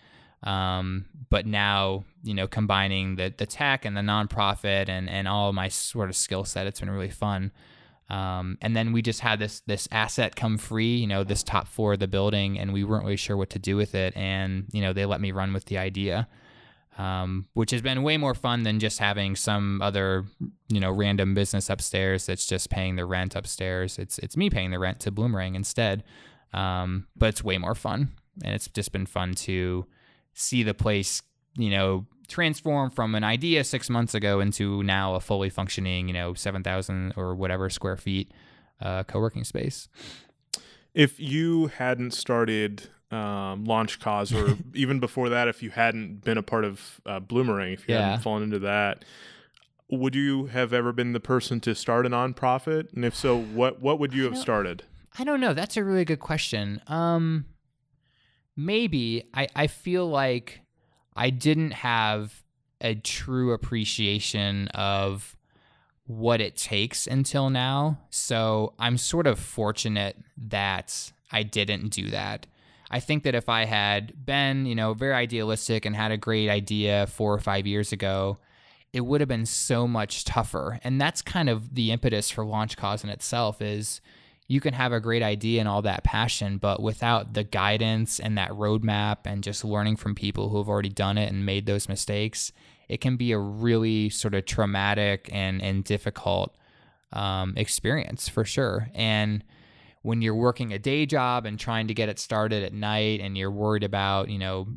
Um, 0.46 1.06
but 1.30 1.46
now, 1.46 2.06
you 2.24 2.34
know, 2.34 2.48
combining 2.48 3.16
the 3.16 3.34
the 3.36 3.46
tech 3.46 3.84
and 3.84 3.98
the 3.98 4.02
nonprofit 4.02 4.88
and 4.88 5.10
and 5.10 5.28
all 5.28 5.52
my 5.54 5.68
sort 5.68 6.10
of 6.10 6.16
skill 6.16 6.46
set, 6.46 6.68
it's 6.68 6.80
been 6.80 6.90
really 6.90 7.10
fun. 7.10 7.52
Um, 8.10 8.60
and 8.62 8.76
then 8.76 8.92
we 8.94 9.02
just 9.02 9.22
had 9.22 9.40
this 9.40 9.62
this 9.62 9.88
asset 9.92 10.36
come 10.36 10.58
free, 10.58 10.96
you 10.96 11.08
know, 11.08 11.24
this 11.24 11.42
top 11.42 11.68
floor 11.68 11.94
of 11.94 12.00
the 12.00 12.08
building, 12.08 12.60
and 12.60 12.72
we 12.72 12.84
weren't 12.84 13.04
really 13.04 13.16
sure 13.16 13.36
what 13.36 13.50
to 13.52 13.60
do 13.60 13.76
with 13.76 13.96
it. 13.96 14.16
And 14.16 14.66
you 14.72 14.82
know, 14.82 14.94
they 14.94 15.06
let 15.06 15.22
me 15.22 15.32
run 15.32 15.54
with 15.54 15.66
the 15.66 15.80
idea, 15.80 16.28
um, 17.00 17.48
which 17.54 17.72
has 17.72 17.82
been 17.82 18.04
way 18.04 18.18
more 18.18 18.36
fun 18.36 18.62
than 18.62 18.80
just 18.80 19.00
having 19.00 19.36
some 19.36 19.82
other, 19.82 20.26
you 20.70 20.80
know, 20.80 20.92
random 20.92 21.34
business 21.34 21.68
upstairs 21.68 22.28
that's 22.28 22.46
just 22.46 22.70
paying 22.70 22.96
the 22.96 23.06
rent 23.06 23.36
upstairs. 23.36 23.98
It's 23.98 24.20
it's 24.20 24.38
me 24.38 24.52
paying 24.52 24.70
the 24.70 24.80
rent 24.80 25.00
to 25.02 25.12
Bloomerang 25.12 25.56
instead, 25.56 26.04
um, 26.54 27.08
but 27.16 27.30
it's 27.30 27.44
way 27.44 27.58
more 27.58 27.76
fun, 27.76 28.12
and 28.44 28.54
it's 28.54 28.68
just 28.68 28.92
been 28.92 29.08
fun 29.08 29.34
to 29.34 29.88
see 30.36 30.62
the 30.62 30.74
place, 30.76 31.22
you 31.58 31.72
know, 31.72 32.06
transform 32.28 32.92
from 32.92 33.16
an 33.16 33.24
idea 33.24 33.64
six 33.64 33.90
months 33.90 34.14
ago 34.14 34.40
into 34.40 34.84
now 34.84 35.16
a 35.16 35.20
fully 35.20 35.50
functioning, 35.50 36.08
you 36.08 36.14
know, 36.14 36.34
7,000 36.36 37.14
or 37.18 37.34
whatever 37.36 37.70
square 37.70 37.98
feet 37.98 38.32
uh, 38.82 39.04
co 39.04 39.20
working 39.20 39.44
space. 39.44 39.88
If 40.94 41.20
you 41.20 41.68
hadn't 41.68 42.12
started 42.12 42.90
um, 43.12 43.66
Launch 43.66 44.00
Cause, 44.00 44.34
or 44.34 44.58
even 44.74 45.00
before 45.00 45.30
that, 45.30 45.48
if 45.48 45.62
you 45.64 45.70
hadn't 45.72 46.24
been 46.24 46.38
a 46.38 46.44
part 46.44 46.66
of 46.66 47.00
uh, 47.06 47.20
Bloomerang, 47.20 47.74
if 47.74 47.88
you 47.88 47.96
Yeah. 47.96 48.02
hadn't 48.12 48.22
fallen 48.24 48.44
into 48.44 48.60
that, 48.60 49.04
would 49.90 50.16
you 50.16 50.48
have 50.48 50.74
ever 50.74 50.92
been 50.92 51.14
the 51.14 51.20
person 51.20 51.60
to 51.62 51.76
start 51.76 52.06
a 52.06 52.10
nonprofit? 52.10 52.92
And 52.94 53.06
if 53.06 53.16
so, 53.16 53.38
what 53.38 53.82
what 53.82 54.00
would 54.00 54.14
you 54.14 54.24
have 54.26 54.38
started? 54.38 54.84
I 55.18 55.24
don't 55.24 55.40
know. 55.40 55.54
That's 55.54 55.78
a 55.78 55.84
really 55.84 56.04
good 56.06 56.20
question. 56.20 56.82
Um, 56.88 57.46
maybe 58.56 59.30
I, 59.34 59.48
I 59.56 59.68
feel 59.68 60.08
like 60.08 60.62
I 61.16 61.30
didn't 61.30 61.72
have 61.72 62.44
a 62.82 62.96
true 62.96 63.54
appreciation 63.54 64.68
of 64.70 65.38
what 66.08 66.42
it 66.42 66.56
takes 66.56 67.08
until 67.08 67.50
now. 67.50 68.00
So 68.10 68.74
I'm 68.78 68.98
sort 68.98 69.28
of 69.28 69.40
fortunate 69.40 70.18
that 70.38 71.12
I 71.32 71.44
didn't 71.44 71.90
do 71.90 72.10
that. 72.12 72.48
I 72.92 73.00
think 73.00 73.24
that 73.24 73.34
if 73.34 73.50
I 73.50 73.66
had 73.66 74.26
been, 74.26 74.66
you 74.66 74.76
know, 74.76 74.94
very 74.94 75.14
idealistic 75.14 75.86
and 75.86 75.96
had 75.96 76.12
a 76.12 76.18
great 76.18 76.50
idea 76.50 77.08
four 77.08 77.34
or 77.34 77.40
five 77.40 77.66
years 77.66 77.92
ago, 77.92 78.38
it 78.94 79.02
would 79.02 79.20
have 79.20 79.28
been 79.28 79.48
so 79.48 79.88
much 79.88 80.24
tougher. 80.24 80.80
And 80.84 81.02
that's 81.02 81.22
kind 81.22 81.50
of 81.50 81.74
the 81.74 81.92
impetus 81.92 82.30
for 82.30 82.46
Launch 82.46 82.78
Cause 82.78 83.04
in 83.04 83.10
itself 83.10 83.62
is 83.62 84.02
you 84.48 84.62
can 84.62 84.74
have 84.74 84.92
a 84.92 85.00
great 85.00 85.24
idea 85.24 85.60
and 85.60 85.68
all 85.68 85.82
that 85.82 86.04
passion, 86.04 86.58
but 86.58 86.82
without 86.82 87.34
the 87.34 87.44
guidance 87.44 88.20
and 88.20 88.38
that 88.38 88.52
roadmap 88.52 89.20
and 89.26 89.44
just 89.44 89.66
learning 89.66 89.96
from 89.96 90.14
people 90.14 90.50
who 90.50 90.58
have 90.58 90.70
already 90.70 90.90
done 90.90 91.18
it 91.18 91.32
and 91.32 91.46
made 91.46 91.66
those 91.66 91.90
mistakes, 91.90 92.52
it 92.88 93.02
can 93.02 93.18
be 93.18 93.32
a 93.32 93.40
really 93.40 94.10
sort 94.10 94.36
of 94.36 94.46
traumatic 94.46 95.30
and, 95.32 95.62
and 95.62 95.84
difficult 95.84 96.56
um, 97.12 97.54
experience 97.58 98.30
for 98.30 98.46
sure. 98.46 98.90
And 98.94 99.44
when 100.04 100.22
you're 100.22 100.36
working 100.36 100.72
a 100.72 100.78
day 100.78 101.08
job 101.08 101.48
and 101.48 101.60
trying 101.60 101.88
to 101.88 101.96
get 101.96 102.10
it 102.10 102.20
started 102.20 102.64
at 102.64 102.74
night 102.74 103.22
and 103.22 103.36
you're 103.36 103.50
worried 103.50 103.84
about, 103.84 104.30
you 104.30 104.38
know, 104.38 104.68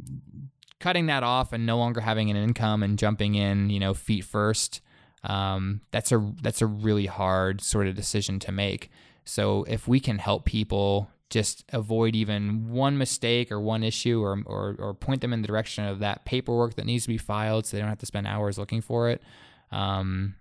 cutting 0.81 1.07
that 1.07 1.23
off 1.23 1.53
and 1.53 1.67
no 1.67 1.77
longer 1.77 2.01
having 2.01 2.31
an 2.31 2.37
income 2.37 2.83
and 2.83 2.99
jumping 2.99 3.35
in, 3.35 3.69
you 3.69 3.79
know, 3.79 3.93
feet 3.93 4.25
first, 4.25 4.81
um, 5.25 5.83
that's 5.91 6.13
a 6.13 6.33
that's 6.41 6.63
a 6.63 6.67
really 6.67 7.07
hard 7.07 7.61
sort 7.61 7.89
of 7.89 7.95
decision 7.95 8.39
to 8.39 8.53
make. 8.53 8.91
So 9.29 9.65
if 9.65 9.87
we 9.87 10.01
can 10.01 10.19
help 10.19 10.47
people 10.47 11.11
just 11.29 11.63
avoid 11.75 12.17
even 12.17 12.71
one 12.71 12.97
mistake 12.97 13.53
or 13.53 13.61
one 13.61 13.83
issue 13.85 14.23
or, 14.23 14.43
or, 14.47 14.75
or 14.79 14.95
point 14.95 15.21
them 15.21 15.35
in 15.35 15.43
the 15.43 15.47
direction 15.47 15.85
of 15.85 15.99
that 15.99 16.25
paperwork 16.25 16.77
that 16.77 16.87
needs 16.87 17.05
to 17.05 17.09
be 17.09 17.19
filed 17.19 17.67
so 17.67 17.77
they 17.77 17.83
don't 17.83 17.91
have 17.91 17.99
to 17.99 18.07
spend 18.07 18.27
hours 18.27 18.57
looking 18.57 18.81
for 18.81 19.11
it, 19.11 19.23
um, 19.71 20.35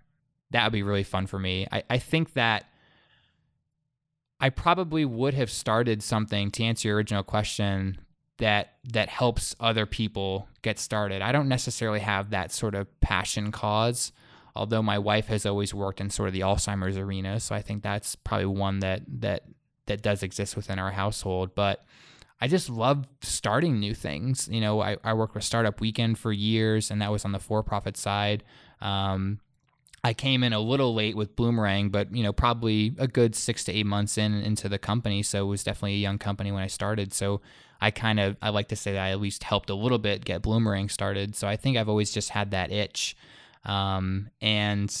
that 0.52 0.64
would 0.64 0.72
be 0.72 0.82
really 0.82 1.02
fun 1.02 1.26
for 1.26 1.38
me. 1.38 1.66
I, 1.70 1.82
I 1.90 1.98
think 1.98 2.32
that 2.32 2.64
I 4.40 4.48
probably 4.48 5.04
would 5.04 5.34
have 5.34 5.50
started 5.50 6.02
something 6.02 6.50
to 6.52 6.64
answer 6.64 6.88
your 6.88 6.96
original 6.96 7.22
question 7.22 7.98
that 8.38 8.74
that 8.84 9.10
helps 9.10 9.54
other 9.60 9.84
people 9.84 10.48
get 10.62 10.78
started. 10.78 11.20
I 11.20 11.32
don't 11.32 11.48
necessarily 11.48 12.00
have 12.00 12.30
that 12.30 12.52
sort 12.52 12.74
of 12.74 13.00
passion 13.02 13.52
cause, 13.52 14.12
although 14.58 14.82
my 14.82 14.98
wife 14.98 15.26
has 15.28 15.46
always 15.46 15.72
worked 15.72 16.00
in 16.00 16.10
sort 16.10 16.28
of 16.28 16.32
the 16.34 16.40
Alzheimer's 16.40 16.96
arena, 16.96 17.40
so 17.40 17.54
I 17.54 17.62
think 17.62 17.82
that's 17.82 18.16
probably 18.16 18.46
one 18.46 18.80
that 18.80 19.02
that 19.20 19.44
that 19.86 20.02
does 20.02 20.22
exist 20.22 20.56
within 20.56 20.78
our 20.78 20.90
household. 20.90 21.54
But 21.54 21.84
I 22.40 22.48
just 22.48 22.68
love 22.68 23.06
starting 23.22 23.80
new 23.80 23.94
things. 23.94 24.48
You 24.50 24.60
know, 24.60 24.80
I, 24.80 24.96
I 25.02 25.14
worked 25.14 25.34
with 25.34 25.44
Startup 25.44 25.80
Weekend 25.80 26.18
for 26.18 26.32
years, 26.32 26.90
and 26.90 27.00
that 27.02 27.10
was 27.10 27.24
on 27.24 27.32
the 27.32 27.38
for-profit 27.38 27.96
side. 27.96 28.44
Um, 28.80 29.40
I 30.04 30.14
came 30.14 30.44
in 30.44 30.52
a 30.52 30.60
little 30.60 30.94
late 30.94 31.16
with 31.16 31.34
Bloomerang, 31.34 31.90
but 31.90 32.14
you 32.14 32.22
know, 32.22 32.32
probably 32.32 32.94
a 32.98 33.08
good 33.08 33.34
six 33.34 33.64
to 33.64 33.72
eight 33.72 33.86
months 33.86 34.16
in 34.16 34.34
into 34.34 34.68
the 34.68 34.78
company. 34.78 35.22
So 35.22 35.46
it 35.46 35.48
was 35.48 35.64
definitely 35.64 35.94
a 35.94 35.98
young 35.98 36.18
company 36.18 36.52
when 36.52 36.62
I 36.62 36.68
started. 36.68 37.12
So 37.12 37.40
I 37.80 37.90
kind 37.90 38.20
of 38.20 38.36
I 38.40 38.50
like 38.50 38.68
to 38.68 38.76
say 38.76 38.92
that 38.92 39.04
I 39.04 39.10
at 39.10 39.20
least 39.20 39.44
helped 39.44 39.70
a 39.70 39.74
little 39.74 39.98
bit 39.98 40.24
get 40.24 40.42
Bloomerang 40.42 40.90
started. 40.90 41.34
So 41.34 41.48
I 41.48 41.56
think 41.56 41.76
I've 41.76 41.88
always 41.88 42.12
just 42.12 42.30
had 42.30 42.52
that 42.52 42.70
itch, 42.70 43.16
um, 43.64 44.30
and 44.40 44.94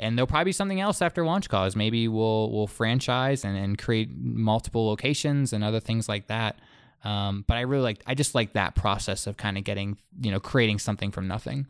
and 0.00 0.16
there'll 0.16 0.28
probably 0.28 0.44
be 0.46 0.52
something 0.52 0.80
else 0.80 1.02
after 1.02 1.24
launch 1.24 1.48
cause. 1.48 1.74
Maybe 1.74 2.08
we'll 2.08 2.50
we'll 2.52 2.66
franchise 2.66 3.44
and, 3.44 3.56
and 3.56 3.76
create 3.78 4.10
multiple 4.16 4.86
locations 4.86 5.52
and 5.52 5.64
other 5.64 5.80
things 5.80 6.08
like 6.08 6.28
that. 6.28 6.58
Um, 7.04 7.44
but 7.46 7.56
I 7.56 7.60
really 7.62 7.82
like 7.82 8.02
I 8.06 8.14
just 8.14 8.34
like 8.34 8.52
that 8.54 8.74
process 8.74 9.26
of 9.26 9.36
kind 9.36 9.56
of 9.58 9.64
getting 9.64 9.98
you 10.20 10.30
know 10.30 10.40
creating 10.40 10.78
something 10.78 11.10
from 11.10 11.28
nothing. 11.28 11.66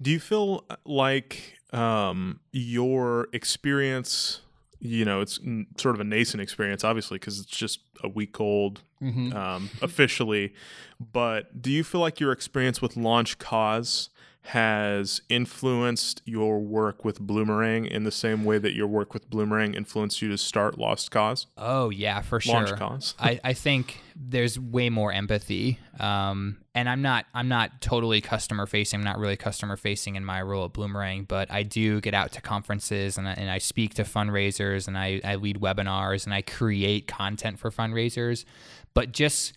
Do 0.00 0.10
you 0.10 0.18
feel 0.20 0.64
like 0.84 1.58
um, 1.72 2.40
your 2.50 3.28
experience, 3.32 4.40
you 4.80 5.04
know, 5.04 5.20
it's 5.20 5.38
n- 5.44 5.66
sort 5.78 5.94
of 5.94 6.00
a 6.00 6.04
nascent 6.04 6.40
experience, 6.42 6.82
obviously, 6.82 7.18
because 7.18 7.38
it's 7.38 7.50
just 7.50 7.80
a 8.02 8.08
week 8.08 8.40
old 8.40 8.82
Mm-hmm. 9.02 9.36
um, 9.36 9.68
officially, 9.80 10.54
but 11.00 11.60
do 11.60 11.72
you 11.72 11.82
feel 11.82 12.00
like 12.00 12.20
your 12.20 12.30
experience 12.30 12.80
with 12.80 12.96
Launch 12.96 13.36
Cause 13.40 14.10
has 14.46 15.22
influenced 15.28 16.20
your 16.24 16.58
work 16.58 17.04
with 17.04 17.20
Bloomerang 17.20 17.88
in 17.88 18.02
the 18.02 18.10
same 18.10 18.44
way 18.44 18.58
that 18.58 18.74
your 18.74 18.88
work 18.88 19.14
with 19.14 19.30
Bloomerang 19.30 19.76
influenced 19.76 20.20
you 20.20 20.28
to 20.30 20.36
start 20.36 20.76
Lost 20.76 21.12
Cause? 21.12 21.46
Oh 21.56 21.90
yeah, 21.90 22.20
for 22.20 22.40
sure. 22.40 22.54
Launch 22.54 22.72
Cause. 22.76 23.14
I, 23.20 23.38
I 23.44 23.52
think 23.52 24.00
there's 24.16 24.58
way 24.58 24.90
more 24.90 25.12
empathy. 25.12 25.78
Um, 26.00 26.58
and 26.74 26.88
I'm 26.88 27.02
not 27.02 27.26
I'm 27.32 27.46
not 27.46 27.80
totally 27.80 28.20
customer 28.20 28.66
facing. 28.66 28.98
I'm 28.98 29.04
not 29.04 29.18
really 29.18 29.36
customer 29.36 29.76
facing 29.76 30.16
in 30.16 30.24
my 30.24 30.42
role 30.42 30.64
at 30.64 30.72
Bloomerang, 30.72 31.28
but 31.28 31.48
I 31.50 31.62
do 31.62 32.00
get 32.00 32.12
out 32.12 32.32
to 32.32 32.40
conferences 32.40 33.16
and 33.16 33.28
I, 33.28 33.32
and 33.34 33.48
I 33.48 33.58
speak 33.58 33.94
to 33.94 34.02
fundraisers 34.02 34.88
and 34.88 34.98
I, 34.98 35.20
I 35.22 35.36
lead 35.36 35.60
webinars 35.60 36.24
and 36.24 36.34
I 36.34 36.42
create 36.42 37.06
content 37.06 37.60
for 37.60 37.70
fundraisers. 37.70 38.44
But 38.92 39.12
just 39.12 39.52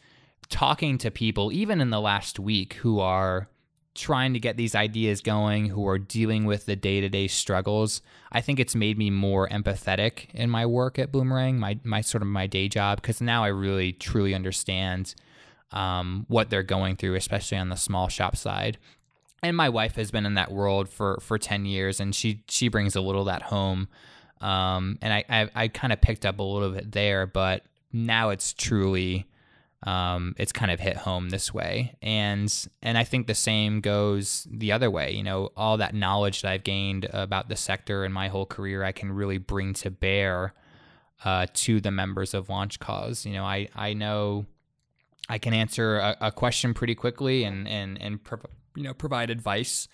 talking 0.49 0.99
to 0.99 1.09
people, 1.09 1.51
even 1.51 1.81
in 1.81 1.89
the 1.89 1.99
last 1.99 2.39
week, 2.39 2.75
who 2.75 2.99
are 2.99 3.49
trying 3.95 4.33
to 4.33 4.39
get 4.39 4.57
these 4.57 4.75
ideas 4.75 5.21
going, 5.21 5.67
who 5.67 5.87
are 5.87 5.97
dealing 5.97 6.45
with 6.45 6.65
the 6.65 6.75
day 6.75 7.01
to 7.01 7.09
day 7.09 7.27
struggles, 7.27 8.01
I 8.31 8.41
think 8.41 8.59
it's 8.59 8.75
made 8.75 8.97
me 8.97 9.09
more 9.09 9.47
empathetic 9.47 10.29
in 10.33 10.49
my 10.49 10.65
work 10.65 10.99
at 10.99 11.11
Bloomerang, 11.11 11.55
my, 11.55 11.79
my 11.83 12.01
sort 12.01 12.21
of 12.21 12.27
my 12.27 12.45
day 12.45 12.67
job, 12.67 13.01
because 13.01 13.21
now 13.21 13.43
I 13.43 13.47
really 13.47 13.93
truly 13.93 14.35
understand 14.35 15.15
um, 15.71 16.25
what 16.27 16.49
they're 16.49 16.63
going 16.63 16.97
through, 16.97 17.15
especially 17.15 17.57
on 17.57 17.69
the 17.69 17.77
small 17.77 18.09
shop 18.09 18.35
side. 18.35 18.77
And 19.41 19.55
my 19.55 19.69
wife 19.69 19.95
has 19.95 20.11
been 20.11 20.25
in 20.25 20.33
that 20.33 20.51
world 20.51 20.89
for, 20.89 21.19
for 21.21 21.37
10 21.37 21.65
years 21.65 21.99
and 21.99 22.13
she, 22.13 22.43
she 22.49 22.67
brings 22.67 22.95
a 22.95 23.01
little 23.01 23.21
of 23.21 23.27
that 23.27 23.43
home. 23.43 23.87
Um, 24.41 24.97
and 25.01 25.13
I, 25.13 25.23
I, 25.29 25.49
I 25.55 25.67
kind 25.69 25.93
of 25.93 26.01
picked 26.01 26.25
up 26.25 26.39
a 26.39 26.43
little 26.43 26.71
bit 26.71 26.91
there, 26.91 27.25
but 27.25 27.63
now 27.93 28.29
it's 28.29 28.53
truly, 28.53 29.27
um, 29.85 30.33
it's 30.37 30.51
kind 30.51 30.71
of 30.71 30.79
hit 30.79 30.97
home 30.97 31.29
this 31.29 31.53
way. 31.53 31.95
And 32.01 32.51
and 32.81 32.97
I 32.97 33.03
think 33.03 33.27
the 33.27 33.35
same 33.35 33.81
goes 33.81 34.47
the 34.49 34.71
other 34.71 34.89
way. 34.89 35.11
You 35.11 35.23
know, 35.23 35.51
all 35.55 35.77
that 35.77 35.93
knowledge 35.93 36.41
that 36.41 36.51
I've 36.51 36.63
gained 36.63 37.07
about 37.13 37.49
the 37.49 37.55
sector 37.55 38.03
and 38.03 38.13
my 38.13 38.27
whole 38.27 38.47
career, 38.47 38.83
I 38.83 38.91
can 38.91 39.11
really 39.11 39.37
bring 39.37 39.73
to 39.75 39.91
bear 39.91 40.53
uh, 41.23 41.45
to 41.53 41.79
the 41.79 41.91
members 41.91 42.33
of 42.33 42.49
Launch 42.49 42.79
Cause. 42.79 43.25
You 43.25 43.33
know, 43.33 43.45
I 43.45 43.69
I 43.75 43.93
know 43.93 44.47
I 45.29 45.37
can 45.37 45.53
answer 45.53 45.97
a, 45.97 46.17
a 46.19 46.31
question 46.31 46.73
pretty 46.73 46.95
quickly 46.95 47.43
and 47.43 47.67
and 47.67 48.01
and 48.01 48.19
you 48.75 48.83
know 48.83 48.93
provide 48.93 49.29
advice. 49.29 49.87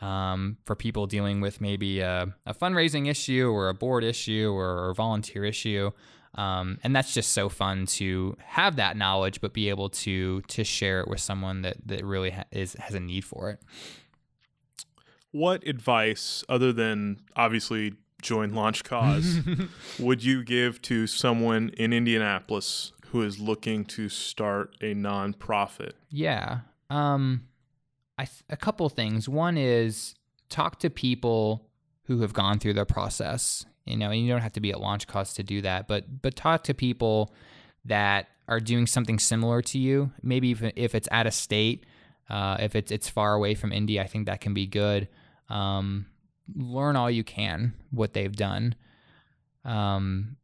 Um, 0.00 0.56
for 0.64 0.74
people 0.74 1.06
dealing 1.06 1.40
with 1.40 1.60
maybe 1.60 2.00
a, 2.00 2.34
a 2.44 2.52
fundraising 2.52 3.08
issue 3.08 3.48
or 3.48 3.68
a 3.68 3.74
board 3.74 4.02
issue 4.02 4.50
or 4.52 4.90
a 4.90 4.94
volunteer 4.94 5.44
issue, 5.44 5.92
um, 6.34 6.78
and 6.82 6.96
that's 6.96 7.12
just 7.12 7.32
so 7.32 7.48
fun 7.48 7.86
to 7.86 8.36
have 8.44 8.76
that 8.76 8.96
knowledge, 8.96 9.40
but 9.40 9.52
be 9.52 9.68
able 9.68 9.90
to 9.90 10.40
to 10.42 10.64
share 10.64 11.00
it 11.00 11.08
with 11.08 11.20
someone 11.20 11.62
that 11.62 11.76
that 11.86 12.04
really 12.04 12.30
ha- 12.30 12.44
is 12.50 12.74
has 12.74 12.94
a 12.94 13.00
need 13.00 13.24
for 13.24 13.50
it. 13.50 13.60
What 15.30 15.66
advice, 15.66 16.44
other 16.48 16.72
than 16.72 17.20
obviously 17.36 17.94
join 18.20 18.54
Launch 18.54 18.84
Cause, 18.84 19.40
would 19.98 20.22
you 20.24 20.44
give 20.44 20.80
to 20.82 21.06
someone 21.06 21.70
in 21.70 21.92
Indianapolis 21.92 22.92
who 23.08 23.22
is 23.22 23.38
looking 23.38 23.84
to 23.86 24.08
start 24.08 24.74
a 24.80 24.94
nonprofit? 24.94 25.92
Yeah. 26.10 26.60
Um, 26.88 27.48
I 28.18 28.24
th- 28.24 28.42
a 28.48 28.56
couple 28.56 28.88
things. 28.88 29.28
One 29.28 29.56
is 29.56 30.14
talk 30.48 30.78
to 30.80 30.90
people 30.90 31.68
who 32.04 32.20
have 32.20 32.32
gone 32.32 32.58
through 32.58 32.74
the 32.74 32.84
process. 32.84 33.64
You 33.84 33.96
know, 33.96 34.10
and 34.10 34.22
you 34.22 34.28
don't 34.30 34.42
have 34.42 34.52
to 34.52 34.60
be 34.60 34.70
at 34.70 34.80
Launch 34.80 35.06
Cause 35.06 35.34
to 35.34 35.42
do 35.42 35.60
that, 35.62 35.88
but 35.88 36.22
but 36.22 36.36
talk 36.36 36.64
to 36.64 36.74
people 36.74 37.34
that 37.84 38.28
are 38.48 38.60
doing 38.60 38.86
something 38.86 39.18
similar 39.18 39.62
to 39.62 39.78
you. 39.78 40.12
Maybe 40.22 40.52
if, 40.52 40.62
if 40.76 40.94
it's 40.94 41.08
out 41.10 41.26
of 41.26 41.34
state, 41.34 41.84
uh, 42.30 42.56
if 42.60 42.76
it's 42.76 42.92
it's 42.92 43.08
far 43.08 43.34
away 43.34 43.54
from 43.54 43.72
Indy, 43.72 44.00
I 44.00 44.06
think 44.06 44.26
that 44.26 44.40
can 44.40 44.54
be 44.54 44.66
good. 44.66 45.08
Um, 45.48 46.06
learn 46.54 46.96
all 46.96 47.10
you 47.10 47.24
can 47.24 47.74
what 47.90 48.14
they've 48.14 48.34
done. 48.34 48.74
Um, 49.64 50.36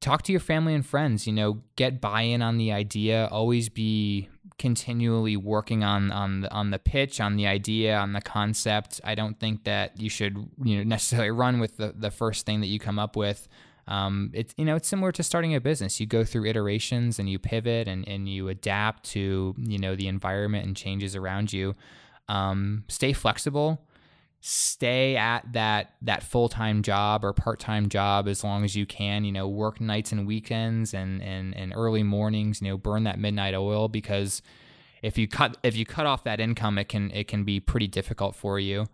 talk 0.00 0.22
to 0.22 0.32
your 0.32 0.40
family 0.40 0.74
and 0.74 0.84
friends. 0.84 1.26
You 1.26 1.32
know, 1.32 1.62
get 1.76 2.00
buy-in 2.00 2.42
on 2.42 2.58
the 2.58 2.72
idea. 2.72 3.28
Always 3.30 3.68
be 3.68 4.28
continually 4.58 5.36
working 5.36 5.82
on 5.82 6.10
on 6.12 6.42
the, 6.42 6.52
on 6.52 6.70
the 6.70 6.78
pitch, 6.78 7.20
on 7.20 7.36
the 7.36 7.46
idea, 7.46 7.96
on 7.96 8.12
the 8.12 8.20
concept. 8.20 9.00
I 9.04 9.14
don't 9.14 9.38
think 9.38 9.64
that 9.64 10.00
you 10.00 10.08
should 10.08 10.36
you 10.62 10.78
know 10.78 10.82
necessarily 10.96 11.30
run 11.30 11.60
with 11.60 11.76
the 11.76 11.94
the 11.96 12.10
first 12.10 12.46
thing 12.46 12.60
that 12.60 12.68
you 12.68 12.78
come 12.78 12.98
up 12.98 13.16
with. 13.16 13.48
um, 13.86 14.30
it's 14.32 14.54
you 14.56 14.64
know 14.64 14.76
it's 14.76 14.88
similar 14.88 15.12
to 15.12 15.22
starting 15.22 15.54
a 15.54 15.60
business. 15.60 16.00
You 16.00 16.06
go 16.06 16.24
through 16.24 16.46
iterations 16.46 17.18
and 17.18 17.28
you 17.28 17.38
pivot 17.38 17.88
and, 17.88 18.08
and 18.08 18.28
you 18.28 18.48
adapt 18.48 19.04
to 19.10 19.54
you 19.58 19.78
know 19.78 19.94
the 19.96 20.08
environment 20.08 20.66
and 20.66 20.76
changes 20.76 21.16
around 21.16 21.52
you. 21.52 21.74
Um, 22.28 22.84
stay 22.88 23.12
flexible. 23.12 23.80
Stay 24.46 25.16
at 25.16 25.50
that 25.54 25.94
that 26.02 26.22
full 26.22 26.50
time 26.50 26.82
job 26.82 27.24
or 27.24 27.32
part 27.32 27.58
time 27.58 27.88
job 27.88 28.28
as 28.28 28.44
long 28.44 28.62
as 28.62 28.76
you 28.76 28.84
can. 28.84 29.24
You 29.24 29.32
know, 29.32 29.48
work 29.48 29.80
nights 29.80 30.12
and 30.12 30.26
weekends 30.26 30.92
and, 30.92 31.22
and 31.22 31.56
and 31.56 31.72
early 31.74 32.02
mornings. 32.02 32.60
You 32.60 32.68
know, 32.68 32.76
burn 32.76 33.04
that 33.04 33.18
midnight 33.18 33.54
oil 33.54 33.88
because 33.88 34.42
if 35.02 35.16
you 35.16 35.26
cut 35.26 35.56
if 35.62 35.76
you 35.76 35.86
cut 35.86 36.04
off 36.04 36.24
that 36.24 36.40
income, 36.40 36.76
it 36.76 36.90
can 36.90 37.10
it 37.12 37.26
can 37.26 37.44
be 37.44 37.58
pretty 37.58 37.86
difficult 37.86 38.36
for 38.36 38.58
you. 38.58 38.86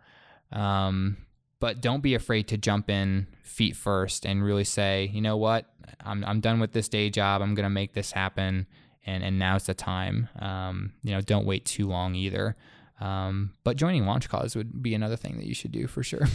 Um, 0.52 1.16
but 1.58 1.80
don't 1.80 2.00
be 2.00 2.14
afraid 2.14 2.48
to 2.48 2.56
jump 2.56 2.88
in 2.88 3.26
feet 3.42 3.76
first 3.76 4.24
and 4.24 4.42
really 4.42 4.64
say, 4.64 5.10
you 5.12 5.20
know 5.20 5.36
what, 5.36 5.66
I'm, 6.04 6.24
I'm 6.24 6.40
done 6.40 6.58
with 6.58 6.72
this 6.72 6.88
day 6.88 7.10
job. 7.10 7.42
I'm 7.42 7.54
going 7.54 7.64
to 7.64 7.70
make 7.70 7.92
this 7.92 8.12
happen. 8.12 8.66
And, 9.06 9.24
and 9.24 9.38
now's 9.38 9.66
the 9.66 9.74
time. 9.74 10.28
Um, 10.38 10.92
you 11.02 11.12
know, 11.12 11.20
don't 11.20 11.46
wait 11.46 11.64
too 11.64 11.88
long 11.88 12.14
either. 12.14 12.56
Um, 13.00 13.52
but 13.64 13.76
joining 13.76 14.04
Launch 14.04 14.28
Cause 14.28 14.54
would 14.54 14.82
be 14.82 14.94
another 14.94 15.16
thing 15.16 15.38
that 15.38 15.46
you 15.46 15.54
should 15.54 15.72
do 15.72 15.86
for 15.86 16.02
sure. 16.02 16.20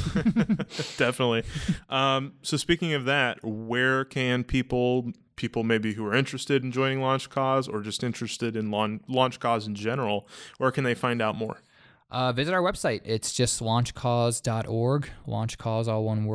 Definitely. 0.98 1.44
Um, 1.90 2.34
so 2.42 2.58
speaking 2.58 2.94
of 2.94 3.06
that, 3.06 3.44
where 3.44 4.04
can 4.04 4.44
people 4.44 5.12
people 5.36 5.64
maybe 5.64 5.94
who 5.94 6.06
are 6.06 6.16
interested 6.16 6.64
in 6.64 6.72
joining 6.72 7.02
Launch 7.02 7.30
Cause 7.30 7.68
or 7.68 7.82
just 7.82 8.04
interested 8.04 8.56
in 8.56 8.72
Launch 8.72 9.40
Cause 9.40 9.68
in 9.68 9.76
general, 9.76 10.28
where 10.58 10.72
can 10.72 10.84
they 10.84 10.96
find 10.96 11.22
out 11.22 11.36
more? 11.36 11.62
Uh, 12.12 12.32
visit 12.32 12.54
our 12.54 12.62
website. 12.62 13.02
It's 13.04 13.34
just 13.34 13.62
launchcause.org. 13.62 15.10
Launchcause, 15.28 15.88
all 15.88 16.04
one. 16.04 16.26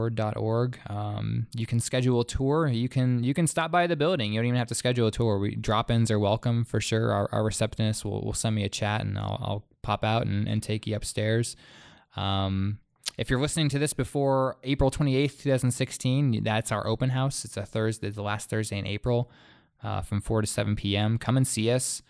Um, 0.89 1.47
you 1.55 1.67
can 1.67 1.81
schedule 1.81 2.21
a 2.21 2.25
tour. 2.25 2.67
You 2.67 2.89
can 2.89 3.23
you 3.23 3.35
can 3.35 3.47
stop 3.47 3.71
by 3.71 3.87
the 3.87 3.97
building. 3.97 4.33
You 4.33 4.41
don't 4.41 4.47
even 4.47 4.59
have 4.59 4.69
to 4.69 4.75
schedule 4.75 5.07
a 5.07 5.11
tour. 5.13 5.39
We, 5.39 5.55
drop-ins 5.55 6.11
are 6.11 6.19
welcome 6.19 6.65
for 6.65 6.81
sure. 6.81 7.13
Our, 7.13 7.29
our 7.33 7.45
receptionist 7.45 8.05
will, 8.05 8.23
will 8.23 8.35
send 8.35 8.57
me 8.57 8.65
a 8.65 8.69
chat 8.69 9.03
and 9.03 9.17
I'll, 9.17 9.39
I'll 9.41 9.65
pop 9.83 10.05
out 10.05 10.27
and, 10.27 10.49
and 10.49 10.63
take 10.63 10.87
you 10.87 10.97
upstairs. 10.97 11.57
Um, 12.17 12.81
if 13.17 13.31
you're 13.31 13.41
listening 13.41 13.69
to 13.71 13.79
this 13.79 13.93
before 13.93 14.57
April 14.65 14.91
28th, 14.91 15.43
2016, 15.43 16.43
that's 16.43 16.73
our 16.73 16.87
open 16.87 17.11
house. 17.11 17.45
It's 17.45 17.57
a 17.57 17.65
Thursday, 17.65 18.11
the 18.11 18.23
last 18.23 18.51
Thursday 18.51 18.79
in 18.79 18.87
April 18.87 19.31
uh, 19.83 20.03
from 20.03 20.21
4 20.21 20.41
to 20.41 20.47
7 20.47 20.75
p.m. 20.75 21.19
Come 21.19 21.37
and 21.37 21.47
see 21.47 21.71
us. 21.71 22.03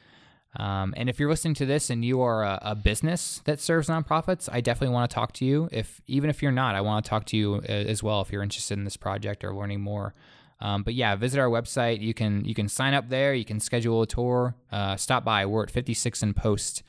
Um, 0.56 0.94
and 0.96 1.08
if 1.08 1.20
you're 1.20 1.30
listening 1.30 1.54
to 1.54 1.66
this 1.66 1.90
and 1.90 2.04
you 2.04 2.20
are 2.22 2.42
a, 2.42 2.58
a, 2.62 2.74
business 2.74 3.40
that 3.44 3.60
serves 3.60 3.88
nonprofits, 3.88 4.48
I 4.50 4.60
definitely 4.60 4.92
want 4.92 5.08
to 5.08 5.14
talk 5.14 5.32
to 5.34 5.44
you. 5.44 5.68
If 5.70 6.00
even 6.08 6.28
if 6.28 6.42
you're 6.42 6.50
not, 6.50 6.74
I 6.74 6.80
want 6.80 7.04
to 7.04 7.08
talk 7.08 7.24
to 7.26 7.36
you 7.36 7.62
uh, 7.68 7.70
as 7.70 8.02
well 8.02 8.20
if 8.20 8.32
you're 8.32 8.42
interested 8.42 8.76
in 8.76 8.84
this 8.84 8.96
project 8.96 9.44
or 9.44 9.54
learning 9.54 9.80
more. 9.80 10.12
Um, 10.60 10.82
but 10.82 10.94
yeah, 10.94 11.14
visit 11.14 11.38
our 11.38 11.48
website. 11.48 12.00
You 12.00 12.14
can 12.14 12.44
you 12.44 12.54
can 12.54 12.68
sign 12.68 12.94
up 12.94 13.08
there. 13.08 13.32
You 13.32 13.44
can 13.44 13.60
schedule 13.60 14.02
a 14.02 14.06
tour. 14.06 14.56
Uh, 14.72 14.96
stop 14.96 15.24
by. 15.24 15.46
We're 15.46 15.62
at 15.62 15.70
56 15.70 16.22
and 16.22 16.34
Post 16.34 16.82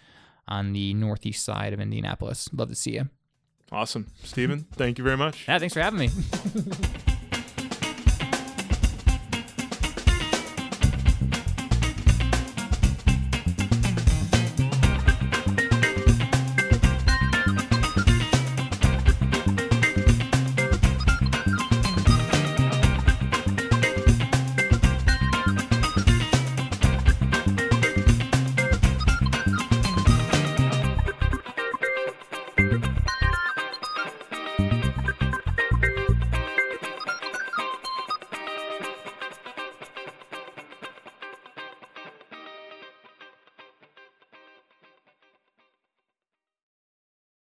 on 0.47 0.74
the 0.74 0.95
northeast 0.95 1.45
side 1.45 1.72
of 1.72 1.80
Indianapolis. 1.80 2.49
Love 2.51 2.70
to 2.70 2.76
see 2.76 2.95
you. 2.95 3.09
Awesome, 3.72 4.07
Steven. 4.24 4.66
Thank 4.74 4.97
you 4.97 5.03
very 5.03 5.18
much. 5.18 5.47
Yeah, 5.47 5.59
thanks 5.59 5.74
for 5.74 5.82
having 5.82 5.99
me. 5.99 6.09